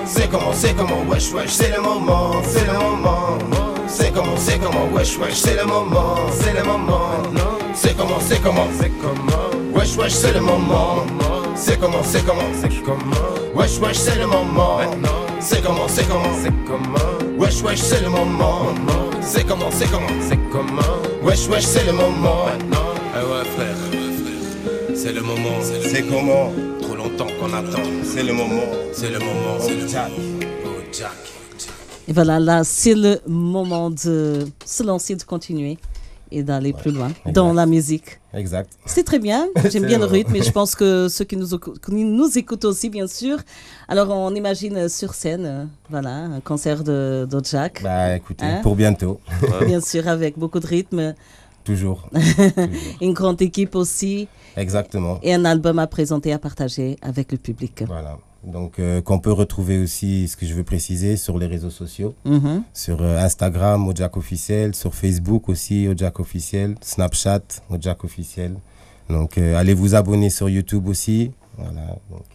C'est 0.05 0.29
comment, 0.29 0.53
c'est 0.53 0.75
comment, 0.75 1.03
wesh, 1.07 1.31
wesh, 1.31 1.49
c'est 1.49 1.73
le 1.75 1.81
moment, 1.81 2.31
c'est 2.43 2.65
le 2.65 2.73
moment. 2.73 3.37
C'est 3.87 4.13
comment, 4.13 4.37
c'est 4.37 4.59
comment, 4.59 4.85
wesh, 4.93 5.17
wesh, 5.17 5.35
c'est 5.35 5.55
le 5.55 5.65
moment, 5.65 6.15
c'est 6.31 6.53
le 6.53 6.63
moment. 6.63 7.11
C'est 7.73 7.95
comment, 7.95 8.19
c'est 8.19 8.41
comment, 8.41 8.67
c'est 8.79 8.91
comment. 9.01 9.73
Wesh, 9.73 9.95
wesh, 9.95 10.13
c'est 10.13 10.33
le 10.33 10.41
moment. 10.41 11.05
C'est 11.55 11.79
comment, 11.79 12.03
c'est 12.03 12.25
comment, 12.25 12.41
c'est 12.59 12.83
comment. 12.83 13.55
Wesh, 13.55 13.79
wesh, 13.79 13.97
c'est 13.97 14.15
le 14.19 14.27
moment. 14.27 14.79
C'est 15.39 15.63
comment, 15.63 15.87
c'est 15.87 16.07
comment, 16.07 16.33
c'est 16.41 16.51
comment. 16.67 17.37
Wesh, 17.37 17.61
wesh, 17.61 17.79
c'est 17.79 18.01
le 18.01 18.09
moment. 18.09 18.73
C'est 19.21 19.45
comment, 19.45 19.69
c'est 19.71 19.89
comment, 19.89 20.07
c'est 20.21 20.39
comment. 20.51 21.23
Wesh, 21.23 21.47
wesh, 21.47 21.63
c'est 21.63 21.85
le 21.85 21.93
moment. 21.93 22.45
Ah 23.15 23.23
ouais, 23.23 23.45
frère. 23.55 23.77
C'est 24.95 25.13
le 25.13 25.21
moment. 25.21 25.59
C'est 25.61 26.01
comment? 26.03 26.51
Trop 26.81 26.95
longtemps 26.95 27.27
qu'on 27.39 27.53
attend. 27.53 27.83
C'est 28.03 28.23
le 28.23 28.33
moment. 28.33 28.63
C'est 28.91 29.09
le 29.09 29.19
moment. 29.19 29.57
C'est 29.59 29.75
le 29.75 29.87
Jack. 29.87 30.11
Oh, 30.65 30.69
Jack. 30.91 31.36
Et 32.07 32.13
voilà, 32.13 32.39
là, 32.39 32.63
c'est 32.63 32.95
le 32.95 33.19
moment 33.27 33.89
de 33.89 34.45
se 34.65 34.83
lancer, 34.83 35.15
de 35.15 35.23
continuer 35.23 35.77
et 36.31 36.43
d'aller 36.43 36.73
plus 36.73 36.91
loin 36.91 37.11
dans 37.25 37.53
la 37.53 37.65
musique. 37.65 38.19
Exact. 38.33 38.69
C'est 38.85 39.03
très 39.03 39.19
bien, 39.19 39.47
j'aime 39.69 39.85
bien 39.85 39.99
le 39.99 40.05
rythme 40.05 40.35
et 40.35 40.41
je 40.41 40.51
pense 40.53 40.75
que 40.75 41.07
ceux 41.09 41.25
qui 41.25 41.37
nous, 41.37 41.47
nous 41.89 42.37
écoutent 42.37 42.65
aussi, 42.65 42.89
bien 42.89 43.07
sûr. 43.07 43.37
Alors, 43.87 44.09
on 44.11 44.33
imagine 44.35 44.89
sur 44.89 45.13
scène, 45.13 45.45
euh, 45.45 45.65
voilà, 45.89 46.09
un 46.09 46.39
concert 46.39 46.83
de, 46.83 47.27
de 47.29 47.41
Jack. 47.43 47.81
Bah 47.83 48.15
écoutez, 48.15 48.45
hein? 48.45 48.59
pour 48.61 48.75
bientôt. 48.75 49.19
bien 49.65 49.81
sûr, 49.91 50.07
avec 50.07 50.37
beaucoup 50.37 50.59
de 50.59 50.67
rythme. 50.67 51.13
Toujours. 51.63 52.09
Une 53.01 53.11
grande 53.11 53.41
équipe 53.41 53.75
aussi. 53.75 54.29
Exactement. 54.55 55.19
Et 55.21 55.33
un 55.33 55.43
album 55.43 55.79
à 55.79 55.87
présenter, 55.87 56.31
à 56.31 56.39
partager 56.39 56.95
avec 57.01 57.33
le 57.33 57.37
public. 57.37 57.83
Voilà. 57.85 58.17
Donc, 58.43 58.79
euh, 58.79 59.01
qu'on 59.01 59.19
peut 59.19 59.31
retrouver 59.31 59.79
aussi, 59.79 60.27
ce 60.27 60.37
que 60.37 60.45
je 60.45 60.53
veux 60.53 60.63
préciser, 60.63 61.17
sur 61.17 61.37
les 61.37 61.47
réseaux 61.47 61.69
sociaux. 61.69 62.15
Mm-hmm. 62.25 62.61
Sur 62.73 63.01
euh, 63.01 63.19
Instagram, 63.19 63.87
Ojak 63.87 64.15
Officiel. 64.17 64.75
Sur 64.75 64.93
Facebook 64.93 65.49
aussi, 65.49 65.87
Ojak 65.87 66.19
Officiel. 66.19 66.75
Snapchat, 66.81 67.41
Ojak 67.69 68.03
Officiel. 68.03 68.55
Donc, 69.09 69.37
euh, 69.37 69.55
allez 69.55 69.73
vous 69.73 69.95
abonner 69.95 70.29
sur 70.29 70.49
YouTube 70.49 70.87
aussi. 70.87 71.31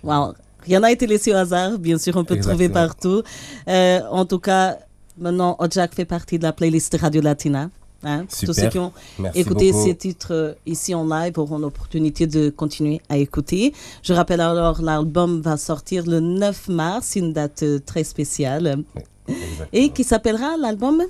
Voilà. 0.02 0.32
Rien 0.64 0.80
n'a 0.80 0.92
été 0.92 1.06
laissé 1.06 1.32
au 1.32 1.36
hasard. 1.36 1.78
Bien 1.78 1.98
sûr, 1.98 2.16
on 2.16 2.24
peut 2.24 2.38
trouver 2.38 2.68
partout. 2.68 3.22
en 3.66 4.24
tout 4.24 4.38
cas, 4.38 4.78
maintenant, 5.18 5.56
Ojak 5.58 5.94
fait 5.94 6.04
partie 6.04 6.38
de 6.38 6.44
la 6.44 6.52
playlist 6.52 6.96
Radio 7.00 7.20
Latina. 7.20 7.70
Hein, 8.04 8.26
tous 8.44 8.52
ceux 8.52 8.68
qui 8.68 8.78
ont 8.78 8.92
écouté 9.34 9.72
ces 9.72 9.94
titres 9.94 10.32
euh, 10.32 10.52
ici 10.66 10.92
en 10.92 11.06
live 11.06 11.38
auront 11.38 11.58
l'opportunité 11.58 12.26
de 12.26 12.50
continuer 12.50 13.00
à 13.08 13.16
écouter. 13.16 13.72
Je 14.02 14.12
rappelle 14.12 14.40
alors, 14.40 14.82
l'album 14.82 15.40
va 15.40 15.56
sortir 15.56 16.04
le 16.06 16.18
9 16.18 16.68
mars, 16.68 17.14
une 17.14 17.32
date 17.32 17.62
euh, 17.62 17.78
très 17.78 18.02
spéciale. 18.02 18.82
Et 19.72 19.90
qui 19.90 20.02
s'appellera 20.02 20.56
l'album? 20.56 21.02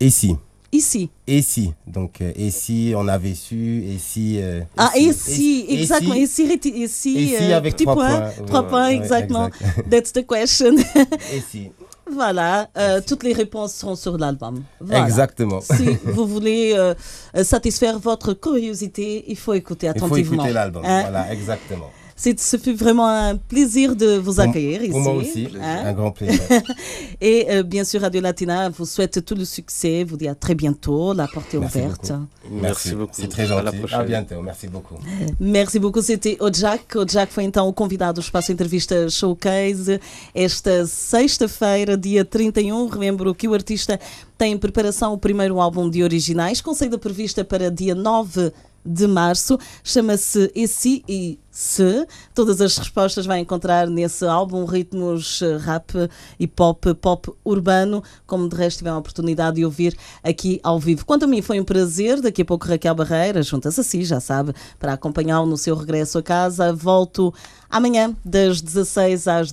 Ici. 0.00 0.34
Ici. 0.72 1.08
Ici. 1.28 1.72
Donc, 1.86 2.20
euh, 2.20 2.32
ici, 2.36 2.92
on 2.96 3.06
avait 3.06 3.34
su, 3.34 3.84
ici. 3.84 4.40
ah, 4.76 4.90
ici, 4.96 5.64
exactement. 5.68 6.14
Ici, 6.14 6.58
ici, 6.64 7.14
ici 7.14 7.52
avec 7.52 7.76
trois 7.76 7.94
points. 7.94 8.30
Trois 8.44 8.66
points, 8.66 8.88
exactement. 8.88 9.50
That's 9.88 10.12
the 10.12 10.26
question. 10.26 10.74
ici. 11.32 11.70
Voilà, 12.10 12.68
euh, 12.76 13.00
toutes 13.06 13.22
les 13.22 13.32
réponses 13.32 13.74
seront 13.74 13.96
sur 13.96 14.18
l'album. 14.18 14.62
Exactement. 14.90 15.60
Si 15.60 15.88
vous 16.04 16.26
voulez 16.26 16.74
euh, 16.76 16.94
satisfaire 17.42 17.98
votre 17.98 18.34
curiosité, 18.34 19.24
il 19.28 19.36
faut 19.36 19.54
écouter 19.54 19.88
attentivement. 19.88 20.16
Il 20.16 20.24
faut 20.26 20.34
écouter 20.34 20.52
l'album, 20.52 20.84
hein? 20.84 21.00
voilà, 21.02 21.32
exactement. 21.32 21.90
Ce 22.16 22.56
fut 22.56 22.74
vraiment 22.74 23.08
un 23.08 23.36
plaisir 23.36 23.96
de 23.96 24.16
vous 24.16 24.40
accueillir 24.40 24.82
ici. 24.82 24.90
Pour 24.90 25.00
moi 25.00 25.14
aussi, 25.14 25.48
hein? 25.60 25.82
un 25.84 25.92
grand 25.92 26.12
plaisir. 26.12 26.40
Et 27.20 27.46
euh, 27.50 27.62
bien 27.64 27.82
sûr, 27.84 28.00
Radio 28.00 28.20
Latina 28.20 28.68
vous 28.68 28.86
souhaite 28.86 29.24
tout 29.24 29.34
le 29.34 29.44
succès, 29.44 30.04
vous 30.04 30.16
dit 30.16 30.28
à 30.28 30.34
très 30.36 30.54
bientôt, 30.54 31.12
la 31.12 31.26
porte 31.26 31.52
est 31.54 31.58
ouverte. 31.58 32.12
Merci, 32.50 32.94
beaucoup. 32.94 33.12
C'est 33.14 33.28
très 33.28 33.46
gentil. 33.46 33.76
À, 33.92 33.98
à, 33.98 34.04
bientôt, 34.04 34.40
merci 34.42 34.68
beaucoup. 34.68 34.94
Merci 35.40 35.78
beaucoup, 35.78 36.02
c'était 36.02 36.36
o 36.40 36.52
Jack. 36.52 36.96
O 36.96 37.04
Jack 37.06 37.32
foi 37.32 37.44
então 37.44 37.66
o 37.66 37.72
convidado 37.72 38.20
do 38.20 38.24
Espaço 38.24 38.52
Entrevista 38.52 39.08
Showcase 39.08 40.00
esta 40.34 40.86
sexta-feira, 40.86 41.96
dia 41.96 42.24
31. 42.24 42.86
Relembro 42.86 43.34
que 43.34 43.48
o 43.48 43.54
artista 43.54 43.98
tem 44.38 44.52
em 44.52 44.58
preparação 44.58 45.12
o 45.12 45.18
primeiro 45.18 45.60
álbum 45.60 45.90
de 45.90 46.02
originais, 46.02 46.60
com 46.60 46.74
saída 46.74 46.98
prevista 46.98 47.44
para 47.44 47.70
dia 47.70 47.94
9 47.94 48.52
de 48.84 49.06
março. 49.06 49.58
Chama-se 49.82 50.50
Esse 50.54 51.02
e 51.08 51.38
Se. 51.50 52.06
Todas 52.34 52.60
as 52.60 52.76
respostas 52.76 53.26
vai 53.26 53.38
encontrar 53.40 53.86
nesse 53.86 54.24
álbum 54.24 54.64
ritmos 54.64 55.40
eh, 55.40 55.56
rap 55.56 55.92
e 56.38 56.46
pop, 56.46 56.92
pop 56.94 57.32
urbano, 57.44 58.02
como 58.26 58.48
de 58.48 58.56
resto 58.56 58.78
tiveram 58.78 58.96
a 58.96 59.00
oportunidade 59.00 59.56
de 59.56 59.64
ouvir 59.64 59.96
aqui 60.22 60.60
ao 60.62 60.78
vivo. 60.80 61.06
Quanto 61.06 61.24
a 61.24 61.28
mim, 61.28 61.40
foi 61.40 61.60
um 61.60 61.64
prazer. 61.64 62.20
Daqui 62.20 62.42
a 62.42 62.44
pouco 62.44 62.66
Raquel 62.66 62.94
Barreira 62.94 63.42
junta-se 63.42 63.80
a 63.80 63.84
si, 63.84 64.04
já 64.04 64.20
sabe, 64.20 64.52
para 64.78 64.94
acompanhá-lo 64.94 65.46
no 65.46 65.56
seu 65.56 65.76
regresso 65.76 66.18
a 66.18 66.22
casa. 66.22 66.72
Volto 66.72 67.32
amanhã, 67.70 68.14
das 68.24 68.60
16 68.60 69.28
às 69.28 69.52